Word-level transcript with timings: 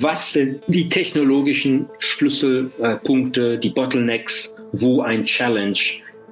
Was 0.00 0.32
sind 0.32 0.62
die 0.68 0.88
technologischen 0.88 1.86
Schlüsselpunkte, 1.98 3.58
die 3.58 3.68
Bottlenecks, 3.68 4.54
wo 4.72 5.02
ein 5.02 5.24
Challenge 5.24 5.78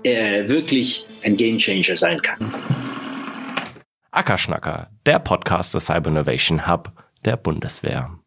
äh, 0.02 0.48
wirklich 0.48 1.06
ein 1.22 1.36
Gamechanger 1.36 1.96
sein 1.96 2.22
kann? 2.22 2.54
Ackerschnacker, 4.12 4.88
der 5.04 5.18
Podcast 5.18 5.74
des 5.74 5.86
Cyber 5.86 6.10
Innovation 6.10 6.66
Hub 6.66 6.90
der 7.26 7.36
Bundeswehr. 7.36 8.18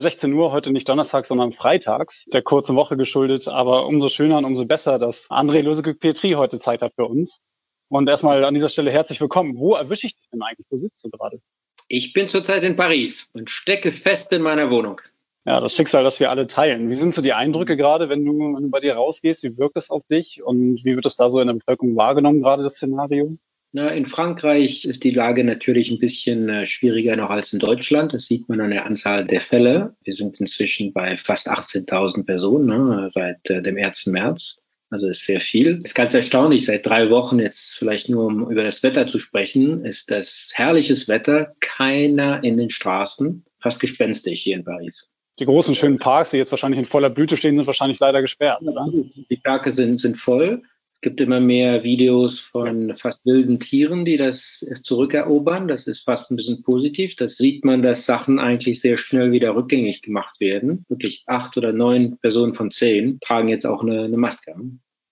16 0.00 0.30
Uhr, 0.34 0.52
heute 0.52 0.72
nicht 0.72 0.88
Donnerstag, 0.88 1.24
sondern 1.24 1.52
freitags, 1.52 2.26
der 2.26 2.42
kurzen 2.42 2.76
Woche 2.76 2.98
geschuldet, 2.98 3.48
aber 3.48 3.86
umso 3.86 4.10
schöner 4.10 4.38
und 4.38 4.44
umso 4.44 4.66
besser, 4.66 4.98
dass 4.98 5.30
André 5.30 5.62
Lösegück-Petri 5.62 6.30
heute 6.30 6.58
Zeit 6.58 6.82
hat 6.82 6.92
für 6.96 7.06
uns. 7.06 7.40
Und 7.88 8.10
erstmal 8.10 8.44
an 8.44 8.52
dieser 8.52 8.68
Stelle 8.68 8.90
herzlich 8.90 9.20
willkommen. 9.22 9.56
Wo 9.56 9.74
erwische 9.74 10.06
ich 10.08 10.16
dich 10.16 10.28
denn 10.30 10.42
eigentlich? 10.42 10.66
Wo 10.68 10.78
sitzt 10.78 11.02
du 11.04 11.08
gerade? 11.08 11.40
Ich 11.94 12.14
bin 12.14 12.26
zurzeit 12.26 12.62
in 12.62 12.74
Paris 12.74 13.28
und 13.34 13.50
stecke 13.50 13.92
fest 13.92 14.32
in 14.32 14.40
meiner 14.40 14.70
Wohnung. 14.70 15.02
Ja, 15.44 15.60
das 15.60 15.76
Schicksal, 15.76 16.02
das 16.02 16.20
wir 16.20 16.30
alle 16.30 16.46
teilen. 16.46 16.88
Wie 16.88 16.96
sind 16.96 17.12
so 17.12 17.20
die 17.20 17.34
Eindrücke 17.34 17.76
gerade, 17.76 18.08
wenn 18.08 18.24
du, 18.24 18.32
wenn 18.32 18.62
du 18.62 18.70
bei 18.70 18.80
dir 18.80 18.94
rausgehst? 18.94 19.44
Wie 19.44 19.58
wirkt 19.58 19.76
es 19.76 19.90
auf 19.90 20.02
dich 20.06 20.42
und 20.42 20.82
wie 20.86 20.96
wird 20.96 21.04
es 21.04 21.16
da 21.16 21.28
so 21.28 21.38
in 21.38 21.48
der 21.48 21.54
Bevölkerung 21.54 21.94
wahrgenommen, 21.94 22.40
gerade 22.40 22.62
das 22.62 22.76
Szenario? 22.76 23.36
Na, 23.72 23.90
in 23.90 24.06
Frankreich 24.06 24.86
ist 24.86 25.04
die 25.04 25.10
Lage 25.10 25.44
natürlich 25.44 25.90
ein 25.90 25.98
bisschen 25.98 26.48
äh, 26.48 26.64
schwieriger 26.64 27.14
noch 27.14 27.28
als 27.28 27.52
in 27.52 27.58
Deutschland. 27.58 28.14
Das 28.14 28.24
sieht 28.24 28.48
man 28.48 28.62
an 28.62 28.70
der 28.70 28.86
Anzahl 28.86 29.26
der 29.26 29.42
Fälle. 29.42 29.94
Wir 30.02 30.14
sind 30.14 30.40
inzwischen 30.40 30.94
bei 30.94 31.18
fast 31.18 31.50
18.000 31.50 32.24
Personen 32.24 32.68
ne, 32.68 33.10
seit 33.10 33.50
äh, 33.50 33.60
dem 33.60 33.76
1. 33.76 34.06
März. 34.06 34.61
Also 34.92 35.08
ist 35.08 35.24
sehr 35.24 35.40
viel. 35.40 35.80
Ist 35.82 35.94
ganz 35.94 36.12
erstaunlich. 36.12 36.66
Seit 36.66 36.84
drei 36.84 37.08
Wochen 37.08 37.38
jetzt 37.38 37.76
vielleicht 37.78 38.10
nur 38.10 38.26
um 38.26 38.50
über 38.50 38.62
das 38.62 38.82
Wetter 38.82 39.06
zu 39.06 39.18
sprechen, 39.20 39.86
ist 39.86 40.10
das 40.10 40.50
herrliches 40.52 41.08
Wetter. 41.08 41.54
Keiner 41.60 42.44
in 42.44 42.58
den 42.58 42.68
Straßen. 42.68 43.42
Fast 43.58 43.80
gespenstig 43.80 44.42
hier 44.42 44.54
in 44.54 44.64
Paris. 44.64 45.10
Die 45.38 45.46
großen 45.46 45.74
schönen 45.74 45.98
Parks, 45.98 46.32
die 46.32 46.36
jetzt 46.36 46.50
wahrscheinlich 46.50 46.78
in 46.78 46.84
voller 46.84 47.08
Blüte 47.08 47.38
stehen, 47.38 47.56
sind 47.56 47.66
wahrscheinlich 47.66 48.00
leider 48.00 48.20
gesperrt, 48.20 48.60
oder? 48.60 48.86
Die 49.30 49.36
Parke 49.38 49.72
sind, 49.72 49.98
sind 49.98 50.18
voll. 50.18 50.62
Es 50.90 51.00
gibt 51.00 51.22
immer 51.22 51.40
mehr 51.40 51.82
Videos 51.82 52.38
von 52.38 52.94
fast 52.96 53.24
wilden 53.24 53.58
Tieren, 53.58 54.04
die 54.04 54.18
das 54.18 54.64
zurückerobern. 54.82 55.68
Das 55.68 55.86
ist 55.86 56.02
fast 56.02 56.30
ein 56.30 56.36
bisschen 56.36 56.62
positiv. 56.62 57.16
Das 57.16 57.38
sieht 57.38 57.64
man, 57.64 57.80
dass 57.80 58.04
Sachen 58.04 58.38
eigentlich 58.38 58.80
sehr 58.80 58.98
schnell 58.98 59.32
wieder 59.32 59.56
rückgängig 59.56 60.02
gemacht 60.02 60.38
werden. 60.38 60.84
Wirklich 60.88 61.24
acht 61.26 61.56
oder 61.56 61.72
neun 61.72 62.18
Personen 62.18 62.52
von 62.52 62.70
zehn 62.70 63.18
tragen 63.20 63.48
jetzt 63.48 63.64
auch 63.66 63.82
eine, 63.82 64.02
eine 64.02 64.18
Maske. 64.18 64.54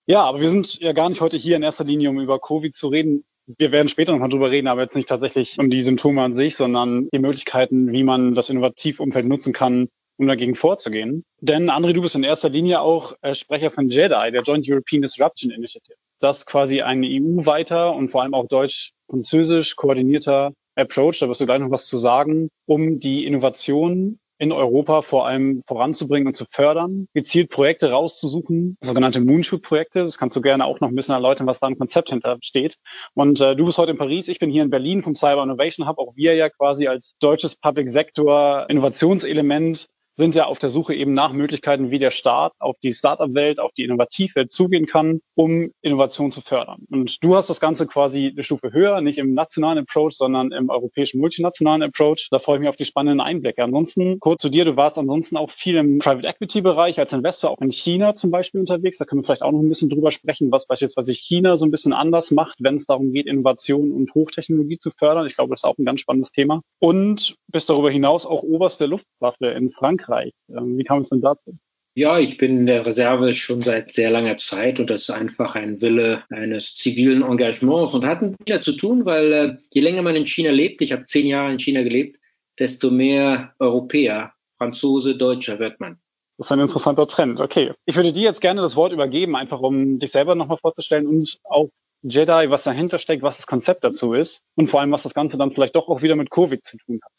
Ja, 0.07 0.23
aber 0.23 0.41
wir 0.41 0.49
sind 0.49 0.79
ja 0.79 0.93
gar 0.93 1.09
nicht 1.09 1.21
heute 1.21 1.37
hier 1.37 1.55
in 1.55 1.63
erster 1.63 1.83
Linie, 1.83 2.09
um 2.09 2.19
über 2.19 2.39
Covid 2.39 2.75
zu 2.75 2.87
reden. 2.87 3.23
Wir 3.57 3.71
werden 3.71 3.87
später 3.87 4.11
nochmal 4.11 4.29
drüber 4.29 4.51
reden, 4.51 4.67
aber 4.67 4.81
jetzt 4.81 4.95
nicht 4.95 5.09
tatsächlich 5.09 5.59
um 5.59 5.69
die 5.69 5.81
Symptome 5.81 6.21
an 6.21 6.35
sich, 6.35 6.55
sondern 6.55 7.09
die 7.13 7.19
Möglichkeiten, 7.19 7.91
wie 7.91 8.03
man 8.03 8.33
das 8.33 8.49
Innovativumfeld 8.49 9.27
nutzen 9.27 9.53
kann, 9.53 9.89
um 10.17 10.27
dagegen 10.27 10.55
vorzugehen. 10.55 11.23
Denn 11.39 11.69
André, 11.69 11.93
du 11.93 12.01
bist 12.01 12.15
in 12.15 12.23
erster 12.23 12.49
Linie 12.49 12.81
auch 12.81 13.13
äh, 13.21 13.33
Sprecher 13.33 13.71
von 13.71 13.89
JEDI, 13.89 14.31
der 14.31 14.43
Joint 14.43 14.65
European 14.67 15.01
Disruption 15.01 15.51
Initiative. 15.51 15.97
Das 16.19 16.45
quasi 16.45 16.81
ein 16.81 17.03
EU-weiter 17.03 17.93
und 17.93 18.09
vor 18.09 18.21
allem 18.21 18.33
auch 18.33 18.47
deutsch-französisch 18.47 19.75
koordinierter 19.75 20.53
Approach, 20.75 21.19
da 21.19 21.27
wirst 21.27 21.41
du 21.41 21.45
gleich 21.45 21.59
noch 21.59 21.71
was 21.71 21.85
zu 21.85 21.97
sagen, 21.97 22.49
um 22.65 22.99
die 22.99 23.25
Innovation 23.25 24.19
in 24.41 24.51
Europa 24.51 25.03
vor 25.03 25.27
allem 25.27 25.61
voranzubringen 25.67 26.25
und 26.25 26.33
zu 26.33 26.45
fördern, 26.49 27.07
gezielt 27.13 27.51
Projekte 27.51 27.91
rauszusuchen, 27.91 28.75
sogenannte 28.81 29.21
Moonshoot-Projekte. 29.21 29.99
Das 29.99 30.17
kannst 30.17 30.35
du 30.35 30.41
gerne 30.41 30.65
auch 30.65 30.79
noch 30.79 30.89
ein 30.89 30.95
bisschen 30.95 31.13
erläutern, 31.13 31.45
was 31.45 31.59
da 31.59 31.67
ein 31.67 31.77
Konzept 31.77 32.09
hinter 32.09 32.39
steht. 32.41 32.77
Und 33.13 33.39
äh, 33.39 33.55
du 33.55 33.65
bist 33.65 33.77
heute 33.77 33.91
in 33.91 33.99
Paris, 33.99 34.27
ich 34.27 34.39
bin 34.39 34.49
hier 34.49 34.63
in 34.63 34.71
Berlin 34.71 35.03
vom 35.03 35.13
Cyber 35.13 35.43
Innovation 35.43 35.87
Hub, 35.87 35.99
auch 35.99 36.15
wir 36.15 36.33
ja 36.33 36.49
quasi 36.49 36.87
als 36.87 37.15
deutsches 37.19 37.55
Public 37.55 37.87
Sector 37.87 38.65
Innovationselement 38.67 39.85
sind 40.15 40.35
ja 40.35 40.45
auf 40.45 40.59
der 40.59 40.69
Suche 40.69 40.93
eben 40.93 41.13
nach 41.13 41.33
Möglichkeiten, 41.33 41.91
wie 41.91 41.99
der 41.99 42.11
Staat 42.11 42.53
auf 42.59 42.77
die 42.83 42.93
Startup-Welt, 42.93 43.59
auf 43.59 43.71
die 43.73 43.83
Innovativwelt 43.83 44.51
zugehen 44.51 44.85
kann, 44.85 45.21
um 45.35 45.71
Innovation 45.81 46.31
zu 46.31 46.41
fördern. 46.41 46.85
Und 46.89 47.23
du 47.23 47.35
hast 47.35 47.49
das 47.49 47.59
Ganze 47.59 47.87
quasi 47.87 48.27
eine 48.27 48.43
Stufe 48.43 48.73
höher, 48.73 49.01
nicht 49.01 49.17
im 49.17 49.33
nationalen 49.33 49.79
Approach, 49.79 50.13
sondern 50.13 50.51
im 50.51 50.69
europäischen 50.69 51.19
multinationalen 51.19 51.81
Approach. 51.81 52.27
Da 52.29 52.39
freue 52.39 52.57
ich 52.57 52.59
mich 52.61 52.69
auf 52.69 52.75
die 52.75 52.85
spannenden 52.85 53.21
Einblicke. 53.21 53.63
Ansonsten 53.63 54.19
kurz 54.19 54.41
zu 54.41 54.49
dir, 54.49 54.65
du 54.65 54.75
warst 54.75 54.97
ansonsten 54.97 55.37
auch 55.37 55.51
viel 55.51 55.77
im 55.77 55.99
Private 55.99 56.27
Equity 56.27 56.61
Bereich 56.61 56.99
als 56.99 57.13
Investor, 57.13 57.49
auch 57.49 57.61
in 57.61 57.71
China 57.71 58.13
zum 58.13 58.31
Beispiel 58.31 58.59
unterwegs. 58.59 58.97
Da 58.97 59.05
können 59.05 59.21
wir 59.21 59.25
vielleicht 59.25 59.43
auch 59.43 59.51
noch 59.51 59.61
ein 59.61 59.69
bisschen 59.69 59.89
drüber 59.89 60.11
sprechen, 60.11 60.51
was 60.51 60.67
beispielsweise 60.67 61.13
China 61.13 61.57
so 61.57 61.65
ein 61.65 61.71
bisschen 61.71 61.93
anders 61.93 62.31
macht, 62.31 62.57
wenn 62.59 62.75
es 62.75 62.85
darum 62.85 63.13
geht, 63.13 63.27
Innovation 63.27 63.91
und 63.91 64.13
Hochtechnologie 64.13 64.77
zu 64.77 64.91
fördern. 64.91 65.25
Ich 65.25 65.35
glaube, 65.35 65.51
das 65.51 65.61
ist 65.61 65.65
auch 65.65 65.77
ein 65.77 65.85
ganz 65.85 66.01
spannendes 66.01 66.31
Thema. 66.31 66.61
Und 66.79 67.35
bist 67.47 67.69
darüber 67.69 67.89
hinaus 67.89 68.25
auch 68.25 68.43
oberste 68.43 68.85
Luftwaffe 68.85 69.47
in 69.47 69.71
Frankreich 69.71 70.00
Frankreich. 70.01 70.33
Ähm, 70.49 70.77
wie 70.77 70.83
kam 70.83 71.01
es 71.01 71.09
denn 71.09 71.21
dazu? 71.21 71.57
Ja, 71.93 72.19
ich 72.19 72.37
bin 72.37 72.59
in 72.59 72.65
der 72.67 72.85
Reserve 72.85 73.33
schon 73.33 73.61
seit 73.63 73.91
sehr 73.91 74.09
langer 74.09 74.37
Zeit 74.37 74.79
und 74.79 74.89
das 74.89 75.01
ist 75.01 75.09
einfach 75.09 75.55
ein 75.55 75.81
Wille 75.81 76.23
eines 76.29 76.75
zivilen 76.77 77.21
Engagements 77.21 77.93
und 77.93 78.05
hat 78.05 78.21
mit 78.21 78.63
zu 78.63 78.73
tun, 78.73 79.03
weil 79.03 79.33
äh, 79.33 79.57
je 79.71 79.81
länger 79.81 80.01
man 80.01 80.15
in 80.15 80.25
China 80.25 80.51
lebt, 80.51 80.81
ich 80.81 80.93
habe 80.93 81.05
zehn 81.05 81.27
Jahre 81.27 81.51
in 81.51 81.59
China 81.59 81.83
gelebt, 81.83 82.17
desto 82.57 82.91
mehr 82.91 83.53
Europäer, 83.59 84.33
Franzose, 84.57 85.17
Deutscher 85.17 85.59
wird 85.59 85.81
man. 85.81 85.99
Das 86.37 86.47
ist 86.47 86.51
ein 86.53 86.61
interessanter 86.61 87.07
Trend. 87.07 87.41
Okay. 87.41 87.73
Ich 87.85 87.97
würde 87.97 88.13
dir 88.13 88.23
jetzt 88.23 88.39
gerne 88.39 88.61
das 88.61 88.77
Wort 88.77 88.93
übergeben, 88.93 89.35
einfach 89.35 89.59
um 89.59 89.99
dich 89.99 90.11
selber 90.11 90.33
nochmal 90.33 90.57
vorzustellen 90.57 91.07
und 91.07 91.39
auch 91.43 91.69
Jedi, 92.03 92.49
was 92.49 92.63
dahinter 92.63 92.99
steckt, 92.99 93.21
was 93.21 93.37
das 93.37 93.47
Konzept 93.47 93.83
dazu 93.83 94.13
ist 94.13 94.41
und 94.55 94.67
vor 94.67 94.79
allem, 94.79 94.91
was 94.91 95.03
das 95.03 95.13
Ganze 95.13 95.37
dann 95.37 95.51
vielleicht 95.51 95.75
doch 95.75 95.89
auch 95.89 96.01
wieder 96.01 96.15
mit 96.15 96.31
Covid 96.31 96.63
zu 96.63 96.77
tun 96.77 96.99
hat. 97.03 97.11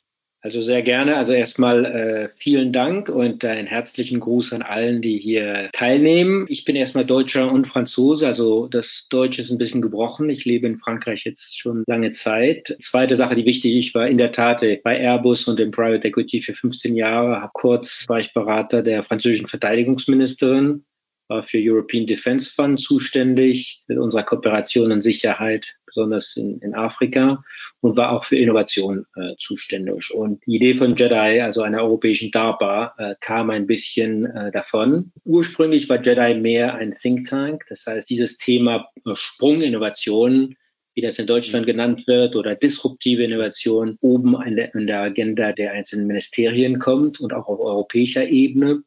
Also 0.44 0.60
sehr 0.60 0.82
gerne. 0.82 1.16
Also 1.16 1.32
erstmal 1.32 1.84
äh, 1.84 2.28
vielen 2.34 2.72
Dank 2.72 3.08
und 3.08 3.44
einen 3.44 3.69
herzlichen 3.69 4.19
Gruß 4.19 4.53
an 4.53 4.62
allen, 4.62 5.00
die 5.00 5.16
hier 5.16 5.70
teilnehmen. 5.72 6.47
Ich 6.48 6.64
bin 6.64 6.75
erstmal 6.75 7.04
Deutscher 7.04 7.50
und 7.50 7.69
Franzose, 7.69 8.26
also 8.26 8.66
das 8.66 9.06
Deutsche 9.08 9.41
ist 9.41 9.52
ein 9.52 9.58
bisschen 9.58 9.82
gebrochen. 9.82 10.28
Ich 10.31 10.44
lebe 10.44 10.66
in 10.66 10.81
Frankreich 10.81 11.25
jetzt 11.25 11.60
schon 11.60 11.84
lange 11.86 12.10
Zeit. 12.10 12.76
Zweite 12.81 13.14
Sache, 13.14 13.36
die 13.36 13.47
wichtig 13.47 13.76
ist, 13.76 13.94
war 13.94 14.08
in 14.08 14.19
der 14.19 14.32
Tat 14.32 14.64
bei 14.82 14.98
Airbus 14.98 15.47
und 15.47 15.60
im 15.60 15.70
Private 15.70 16.08
Equity 16.08 16.42
für 16.42 16.54
15 16.54 16.97
Jahre. 16.97 17.48
Kurz 17.52 18.08
war 18.08 18.19
ich 18.19 18.34
Berater 18.34 18.82
der 18.82 19.04
französischen 19.04 19.47
Verteidigungsministerin 19.47 20.84
war 21.28 21.44
für 21.44 21.58
European 21.58 22.06
Defense 22.06 22.52
Fund 22.52 22.81
zuständig, 22.81 23.82
mit 23.86 23.98
unserer 23.98 24.25
Kooperation 24.25 24.92
und 24.92 25.02
Sicherheit, 25.02 25.64
besonders 25.94 26.36
in, 26.36 26.58
in 26.60 26.75
Afrika, 26.75 27.42
und 27.80 27.97
war 27.97 28.12
auch 28.12 28.25
für 28.25 28.36
Innovation 28.36 29.06
äh, 29.16 29.34
zuständig. 29.38 30.12
Und 30.12 30.44
die 30.47 30.56
Idee 30.56 30.75
von 30.75 30.97
JEDI, 30.97 31.41
also 31.41 31.62
einer 31.62 31.82
europäischen 31.82 32.30
DARPA, 32.30 32.94
äh, 32.98 33.14
kam 33.20 33.50
ein 33.50 33.66
bisschen 33.66 34.26
äh, 34.26 34.50
davon. 34.52 35.12
Ursprünglich 35.25 35.88
war 35.88 36.02
JEDI 36.02 36.41
mehr 36.41 36.75
ein 36.75 36.97
Think 37.00 37.28
Tank, 37.28 37.64
das 37.69 37.84
heißt, 37.86 38.08
dieses 38.08 38.38
Thema 38.38 38.88
äh, 39.04 39.14
Sprunginnovation 39.14 40.56
wie 40.94 41.00
das 41.00 41.19
in 41.19 41.26
Deutschland 41.26 41.66
genannt 41.66 42.06
wird, 42.06 42.36
oder 42.36 42.54
disruptive 42.54 43.25
Innovation 43.25 43.97
oben 44.00 44.36
an 44.36 44.56
der, 44.56 44.75
an 44.75 44.86
der 44.86 45.00
Agenda 45.00 45.52
der 45.52 45.72
einzelnen 45.72 46.06
Ministerien 46.06 46.78
kommt 46.78 47.20
und 47.20 47.32
auch 47.32 47.47
auf 47.47 47.60
europäischer 47.60 48.28
Ebene 48.28 48.82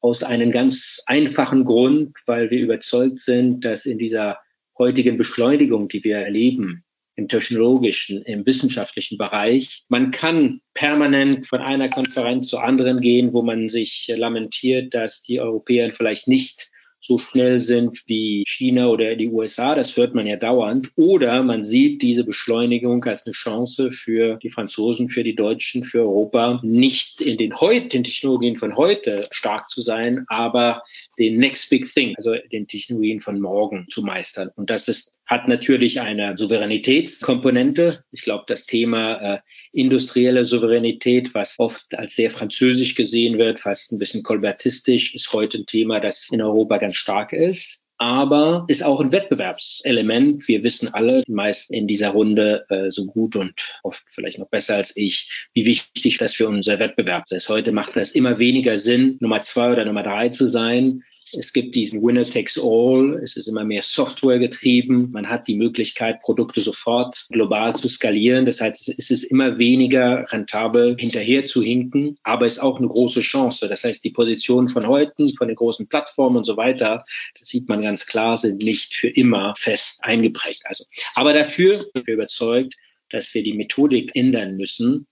aus 0.00 0.22
einem 0.22 0.50
ganz 0.50 1.02
einfachen 1.06 1.64
Grund, 1.64 2.16
weil 2.26 2.50
wir 2.50 2.60
überzeugt 2.60 3.18
sind, 3.18 3.64
dass 3.64 3.84
in 3.84 3.98
dieser 3.98 4.38
heutigen 4.80 5.16
Beschleunigung, 5.16 5.88
die 5.88 6.02
wir 6.02 6.16
erleben, 6.16 6.84
im 7.14 7.28
technologischen, 7.28 8.22
im 8.22 8.46
wissenschaftlichen 8.46 9.18
Bereich. 9.18 9.84
Man 9.88 10.10
kann 10.10 10.60
permanent 10.74 11.46
von 11.46 11.60
einer 11.60 11.90
Konferenz 11.90 12.48
zur 12.48 12.64
anderen 12.64 13.00
gehen, 13.00 13.32
wo 13.32 13.42
man 13.42 13.68
sich 13.68 14.10
lamentiert, 14.16 14.94
dass 14.94 15.20
die 15.22 15.38
Europäer 15.38 15.92
vielleicht 15.94 16.26
nicht 16.26 16.70
so 17.10 17.18
schnell 17.18 17.58
sind 17.58 18.04
wie 18.06 18.44
China 18.46 18.86
oder 18.86 19.16
die 19.16 19.28
USA. 19.28 19.74
Das 19.74 19.96
hört 19.96 20.14
man 20.14 20.28
ja 20.28 20.36
dauernd. 20.36 20.92
Oder 20.94 21.42
man 21.42 21.60
sieht 21.60 22.02
diese 22.02 22.22
Beschleunigung 22.22 23.04
als 23.04 23.26
eine 23.26 23.32
Chance 23.32 23.90
für 23.90 24.36
die 24.36 24.50
Franzosen, 24.50 25.08
für 25.08 25.24
die 25.24 25.34
Deutschen, 25.34 25.82
für 25.82 26.02
Europa, 26.02 26.60
nicht 26.62 27.20
in 27.20 27.36
den 27.36 27.52
heutigen 27.56 28.04
Technologien 28.04 28.56
von 28.56 28.76
heute 28.76 29.26
stark 29.32 29.68
zu 29.70 29.80
sein, 29.80 30.24
aber 30.28 30.84
den 31.18 31.38
Next 31.38 31.68
Big 31.68 31.92
Thing, 31.92 32.14
also 32.16 32.36
den 32.52 32.68
Technologien 32.68 33.20
von 33.20 33.40
morgen 33.40 33.88
zu 33.90 34.02
meistern. 34.02 34.50
Und 34.54 34.70
das 34.70 34.86
ist 34.86 35.12
hat 35.30 35.46
natürlich 35.46 36.00
eine 36.00 36.36
Souveränitätskomponente. 36.36 38.02
Ich 38.10 38.22
glaube, 38.22 38.44
das 38.48 38.66
Thema 38.66 39.36
äh, 39.36 39.38
industrielle 39.72 40.44
Souveränität, 40.44 41.34
was 41.34 41.54
oft 41.58 41.96
als 41.96 42.16
sehr 42.16 42.32
französisch 42.32 42.96
gesehen 42.96 43.38
wird, 43.38 43.60
fast 43.60 43.92
ein 43.92 44.00
bisschen 44.00 44.24
kolbertistisch, 44.24 45.14
ist 45.14 45.32
heute 45.32 45.58
ein 45.58 45.66
Thema, 45.66 46.00
das 46.00 46.28
in 46.32 46.42
Europa 46.42 46.78
ganz 46.78 46.96
stark 46.96 47.32
ist 47.32 47.80
aber 48.02 48.64
ist 48.68 48.82
auch 48.82 48.98
ein 48.98 49.12
Wettbewerbselement. 49.12 50.48
Wir 50.48 50.64
wissen 50.64 50.88
alle, 50.88 51.22
die 51.28 51.32
meisten 51.32 51.74
in 51.74 51.86
dieser 51.86 52.08
Runde 52.08 52.64
äh, 52.70 52.90
so 52.90 53.04
gut 53.04 53.36
und 53.36 53.78
oft 53.82 54.02
vielleicht 54.08 54.38
noch 54.38 54.48
besser 54.48 54.76
als 54.76 54.96
ich, 54.96 55.48
wie 55.52 55.66
wichtig 55.66 56.16
das 56.16 56.34
für 56.34 56.48
unser 56.48 56.78
Wettbewerb 56.78 57.24
ist. 57.28 57.50
Heute 57.50 57.72
macht 57.72 57.96
das 57.96 58.12
immer 58.12 58.38
weniger 58.38 58.78
Sinn, 58.78 59.18
Nummer 59.20 59.42
zwei 59.42 59.72
oder 59.72 59.84
Nummer 59.84 60.02
drei 60.02 60.30
zu 60.30 60.46
sein, 60.46 61.02
Es 61.32 61.52
gibt 61.52 61.74
diesen 61.74 62.02
Winner 62.02 62.24
takes 62.24 62.58
all. 62.58 63.20
Es 63.22 63.36
ist 63.36 63.46
immer 63.46 63.64
mehr 63.64 63.82
Software 63.82 64.38
getrieben. 64.38 65.10
Man 65.12 65.28
hat 65.28 65.48
die 65.48 65.56
Möglichkeit, 65.56 66.20
Produkte 66.20 66.60
sofort 66.60 67.26
global 67.30 67.74
zu 67.76 67.88
skalieren. 67.88 68.44
Das 68.44 68.60
heißt, 68.60 68.94
es 68.96 69.10
ist 69.10 69.24
immer 69.24 69.58
weniger 69.58 70.24
rentabel, 70.32 70.96
hinterher 70.98 71.44
zu 71.44 71.62
hinken, 71.62 72.16
aber 72.22 72.46
es 72.46 72.54
ist 72.54 72.58
auch 72.60 72.78
eine 72.78 72.88
große 72.88 73.20
Chance. 73.20 73.68
Das 73.68 73.84
heißt, 73.84 74.04
die 74.04 74.10
Positionen 74.10 74.68
von 74.68 74.86
heute, 74.86 75.28
von 75.36 75.48
den 75.48 75.56
großen 75.56 75.88
Plattformen 75.88 76.36
und 76.36 76.44
so 76.44 76.56
weiter, 76.56 77.04
das 77.38 77.48
sieht 77.48 77.68
man 77.68 77.82
ganz 77.82 78.06
klar, 78.06 78.36
sind 78.36 78.58
nicht 78.58 78.94
für 78.94 79.08
immer 79.08 79.54
fest 79.56 80.00
eingeprägt. 80.02 80.62
Also, 80.64 80.84
aber 81.14 81.32
dafür 81.32 81.86
sind 81.94 82.06
wir 82.06 82.14
überzeugt, 82.14 82.74
dass 83.10 83.34
wir 83.34 83.42
die 83.42 83.54
Methodik 83.54 84.14
ändern 84.14 84.56
müssen. 84.56 85.06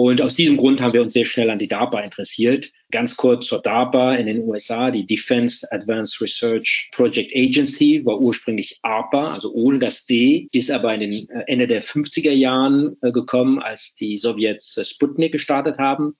Und 0.00 0.22
aus 0.22 0.36
diesem 0.36 0.56
Grund 0.56 0.80
haben 0.80 0.92
wir 0.92 1.02
uns 1.02 1.12
sehr 1.12 1.24
schnell 1.24 1.50
an 1.50 1.58
die 1.58 1.66
DARPA 1.66 1.98
interessiert. 2.02 2.70
Ganz 2.92 3.16
kurz 3.16 3.48
zur 3.48 3.60
DARPA 3.60 4.14
in 4.14 4.26
den 4.26 4.44
USA. 4.44 4.92
Die 4.92 5.04
Defense 5.04 5.66
Advanced 5.72 6.20
Research 6.20 6.88
Project 6.92 7.32
Agency 7.34 8.02
war 8.04 8.20
ursprünglich 8.20 8.78
ARPA, 8.82 9.32
also 9.32 9.52
ohne 9.52 9.80
das 9.80 10.06
D, 10.06 10.46
ist 10.52 10.70
aber 10.70 10.94
in 10.94 11.00
den 11.00 11.28
äh, 11.30 11.42
Ende 11.48 11.66
der 11.66 11.82
50er 11.82 12.30
Jahren 12.30 12.96
äh, 13.02 13.10
gekommen, 13.10 13.58
als 13.58 13.96
die 13.96 14.16
Sowjets 14.16 14.76
äh, 14.76 14.84
Sputnik 14.84 15.32
gestartet 15.32 15.78
haben. 15.78 16.14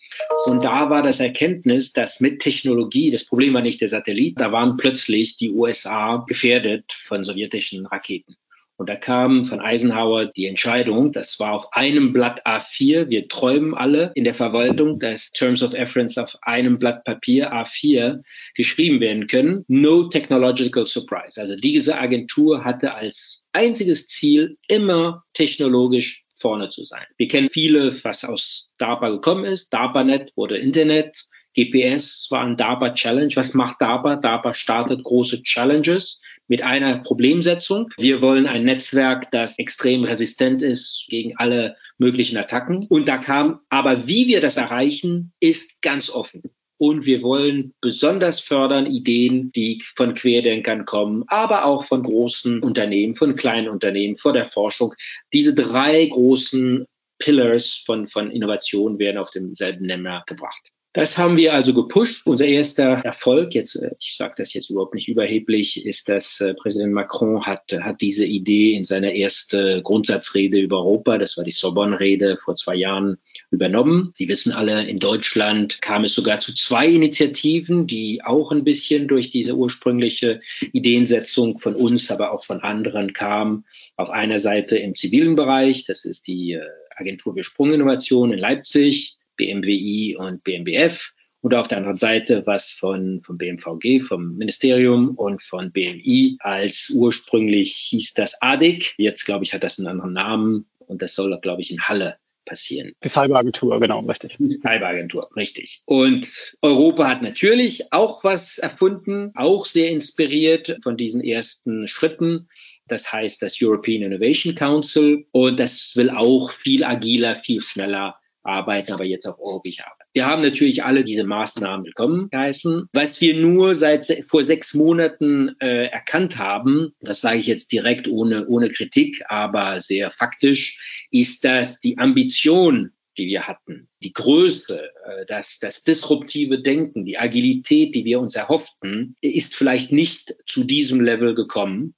Und 0.47 0.65
da 0.65 0.91
war 0.91 1.05
das 1.05 1.21
Erkenntnis, 1.21 1.93
dass 1.93 2.19
mit 2.19 2.41
Technologie, 2.41 3.13
das 3.13 3.27
Problem 3.27 3.55
war 3.55 3.63
nicht 3.63 3.81
der 3.81 3.91
Satellit, 3.91 4.41
da 4.41 4.51
waren 4.51 4.77
plötzlich 4.77 5.37
die 5.37 5.53
USA 5.53 6.25
gefährdet 6.27 6.93
von 6.93 7.23
sowjetischen 7.23 7.87
Raketen. 7.87 8.35
Und 8.79 8.89
da 8.89 8.95
kam 8.95 9.45
von 9.45 9.61
Eisenhower 9.61 10.27
die 10.27 10.47
Entscheidung, 10.47 11.11
das 11.11 11.41
war 11.41 11.53
auf 11.53 11.73
einem 11.73 12.13
Blatt 12.13 12.47
A4, 12.47 13.09
wir 13.09 13.27
träumen 13.27 13.75
alle 13.75 14.13
in 14.15 14.23
der 14.23 14.35
Verwaltung, 14.35 15.01
dass 15.01 15.31
Terms 15.33 15.65
of 15.65 15.73
Reference 15.73 16.17
auf 16.17 16.37
einem 16.43 16.79
Blatt 16.79 17.05
Papier 17.05 17.53
A4 17.53 18.23
geschrieben 18.55 19.01
werden 19.01 19.27
können. 19.27 19.65
No 19.67 20.05
technological 20.05 20.87
surprise. 20.87 21.41
Also 21.41 21.57
diese 21.57 21.99
Agentur 21.99 22.65
hatte 22.65 22.95
als 22.95 23.45
einziges 23.53 24.07
Ziel 24.07 24.57
immer 24.69 25.25
technologisch 25.35 26.25
vorne 26.37 26.71
zu 26.71 26.85
sein. 26.85 27.05
Wir 27.17 27.27
kennen 27.27 27.49
viele, 27.49 27.93
was 28.05 28.25
aus 28.25 28.73
DARPA 28.79 29.11
gekommen 29.11 29.45
ist. 29.45 29.71
DARPANET 29.75 30.33
wurde 30.37 30.57
Internet. 30.57 31.27
GPS 31.55 32.29
war 32.31 32.45
ein 32.45 32.57
DARPA 32.57 32.95
Challenge. 32.95 33.35
Was 33.35 33.55
macht 33.55 33.81
DARPA? 33.81 34.17
DARPA 34.17 34.55
startet 34.55 35.03
große 35.03 35.43
Challenges 35.43 36.23
mit 36.49 36.63
einer 36.63 36.99
Problemsetzung. 36.99 37.91
Wir 37.97 38.21
wollen 38.21 38.47
ein 38.47 38.65
Netzwerk, 38.65 39.31
das 39.31 39.59
extrem 39.59 40.05
resistent 40.05 40.63
ist 40.63 41.07
gegen 41.09 41.37
alle 41.37 41.77
möglichen 41.99 42.37
Attacken. 42.37 42.87
Und 42.89 43.09
da 43.09 43.19
kam, 43.19 43.61
aber 43.69 44.07
wie 44.09 44.27
wir 44.27 44.41
das 44.41 44.57
erreichen, 44.57 45.33
ist 45.41 45.83
ganz 45.83 46.11
offen. 46.11 46.43
Und 46.79 47.07
wir 47.07 47.23
wollen 47.23 47.75
besonders 47.81 48.39
fördern 48.39 48.87
Ideen, 48.87 49.51
die 49.51 49.83
von 49.97 50.15
Querdenkern 50.15 50.85
kommen, 50.85 51.25
aber 51.27 51.65
auch 51.65 51.85
von 51.85 52.05
großen 52.05 52.63
Unternehmen, 52.63 53.17
von 53.17 53.35
kleinen 53.35 53.69
Unternehmen, 53.69 54.17
vor 54.17 54.33
der 54.33 54.45
Forschung. 54.45 54.95
Diese 55.33 55.55
drei 55.55 56.07
großen 56.07 56.87
Pillars 57.19 57.83
von, 57.85 58.07
von 58.07 58.31
Innovation 58.31 59.01
werden 59.01 59.19
auf 59.19 59.33
demselben 59.33 59.87
Nenner 59.87 60.23
gebracht. 60.27 60.73
Das 60.99 61.17
haben 61.17 61.37
wir 61.37 61.55
also 61.55 61.75
gepusht. 61.75 62.27
Unser 62.27 62.47
erster 62.47 63.05
Erfolg, 63.05 63.55
jetzt, 63.55 63.77
äh, 63.77 63.93
ich 64.01 64.17
sage 64.17 64.35
das 64.37 64.53
jetzt 64.53 64.69
überhaupt 64.69 64.97
nicht 64.97 65.07
überheblich, 65.07 65.87
ist, 65.87 66.09
dass 66.09 66.41
äh, 66.41 66.55
Präsident 66.55 66.93
Macron 66.93 67.47
hat, 67.47 67.73
hat 67.73 68.01
diese 68.01 68.25
Idee 68.25 68.75
in 68.75 68.83
seiner 68.83 69.15
ersten 69.15 69.81
Grundsatzrede 69.85 70.59
über 70.59 70.79
Europa, 70.79 71.17
das 71.19 71.37
war 71.37 71.45
die 71.45 71.53
Sorbonne-Rede 71.53 72.39
vor 72.43 72.57
zwei 72.57 72.75
Jahren, 72.75 73.19
übernommen. 73.53 74.11
Sie 74.15 74.27
wissen 74.27 74.51
alle, 74.51 74.89
in 74.89 74.99
Deutschland 74.99 75.81
kam 75.83 76.03
es 76.03 76.15
sogar 76.15 76.41
zu 76.41 76.53
zwei 76.53 76.89
Initiativen, 76.89 77.87
die 77.87 78.23
auch 78.25 78.51
ein 78.51 78.65
bisschen 78.65 79.07
durch 79.07 79.31
diese 79.31 79.55
ursprüngliche 79.55 80.41
Ideensetzung 80.73 81.61
von 81.61 81.77
uns, 81.77 82.11
aber 82.11 82.33
auch 82.33 82.45
von 82.45 82.59
anderen 82.59 83.13
kam. 83.13 83.65
Auf 83.95 84.11
einer 84.11 84.41
Seite 84.41 84.77
im 84.79 84.97
zivilen 84.97 85.37
Bereich, 85.37 85.85
das 85.85 86.05
ist 86.05 86.27
die 86.27 86.55
äh, 86.55 86.63
Agentur 86.97 87.35
für 87.35 87.45
Sprunginnovation 87.45 88.33
in 88.33 88.41
Leipzig, 88.41 89.18
BMWI 89.39 90.17
und 90.19 90.45
BMBF. 90.45 91.13
Und 91.41 91.55
auf 91.55 91.69
der 91.69 91.79
anderen 91.79 91.97
Seite 91.97 92.43
was 92.47 92.73
von, 92.73 93.23
von 93.23 93.39
BMVG, 93.39 94.01
vom 94.03 94.37
Ministerium 94.37 95.15
und 95.15 95.41
von 95.41 95.73
BMI 95.73 96.37
als 96.41 96.93
ursprünglich 96.95 97.75
hieß 97.91 98.15
das 98.15 98.43
ADIC. 98.43 98.95
Jetzt, 98.99 99.25
glaube 99.25 99.45
ich, 99.45 99.55
hat 99.55 99.63
das 99.63 99.79
einen 99.79 99.89
anderen 99.89 100.13
Namen 100.13 100.67
und 100.79 101.01
das 101.01 101.15
soll, 101.15 101.39
glaube 101.41 101.63
ich, 101.63 101.71
in 101.71 101.81
Halle 101.81 102.19
passieren. 102.45 102.93
Die 103.05 103.09
Cyberagentur, 103.09 103.79
genau, 103.79 104.01
richtig. 104.01 104.37
Die 104.39 104.51
Cyberagentur, 104.51 105.29
richtig. 105.37 105.83
Und 105.85 106.57
Europa 106.63 107.07
hat 107.07 107.23
natürlich 107.23 107.93
auch 107.93 108.25
was 108.25 108.59
erfunden, 108.59 109.33
auch 109.37 109.67
sehr 109.67 109.91
inspiriert 109.91 110.79
von 110.83 110.97
diesen 110.97 111.23
ersten 111.23 111.87
Schritten. 111.87 112.49
Das 112.87 113.13
heißt 113.13 113.43
das 113.43 113.59
European 113.61 114.03
Innovation 114.03 114.55
Council 114.55 115.27
und 115.31 115.61
das 115.61 115.93
will 115.95 116.11
auch 116.11 116.51
viel 116.51 116.85
agiler, 116.85 117.37
viel 117.37 117.61
schneller 117.61 118.19
arbeiten, 118.49 118.93
aber 118.93 119.05
jetzt 119.05 119.27
auf 119.27 119.39
europäischer 119.39 119.87
Arbeit. 119.87 120.07
Wir 120.15 120.27
haben 120.27 120.43
natürlich 120.43 120.83
alle 120.83 121.05
diese 121.05 121.25
Maßnahmen 121.25 121.87
willkommen 121.87 122.31
geheißen. 122.31 122.89
Was 122.93 123.21
wir 123.21 123.35
nur 123.37 123.75
seit 123.75 124.07
vor 124.27 124.43
sechs 124.43 124.75
Monaten 124.75 125.55
äh, 125.61 125.87
erkannt 125.87 126.39
haben, 126.39 126.93
das 127.01 127.21
sage 127.21 127.39
ich 127.39 127.47
jetzt 127.47 127.71
direkt 127.71 128.09
ohne, 128.09 128.49
ohne 128.49 128.71
Kritik, 128.71 129.23
aber 129.29 129.81
sehr 129.81 130.11
faktisch, 130.11 131.07
ist, 131.11 131.45
dass 131.45 131.79
die 131.79 131.99
Ambition, 131.99 132.91
die 133.19 133.27
wir 133.27 133.47
hatten, 133.47 133.89
die 134.03 134.13
Größe, 134.13 134.91
äh, 135.05 135.27
das, 135.27 135.59
das 135.61 135.85
disruptive 135.85 136.61
Denken, 136.61 137.05
die 137.05 137.19
Agilität, 137.19 137.95
die 137.95 138.05
wir 138.05 138.19
uns 138.19 138.35
erhofften, 138.35 139.15
ist 139.21 139.55
vielleicht 139.55 139.93
nicht 139.93 140.35
zu 140.47 140.65
diesem 140.65 141.01
Level 141.01 141.35
gekommen. 141.35 141.95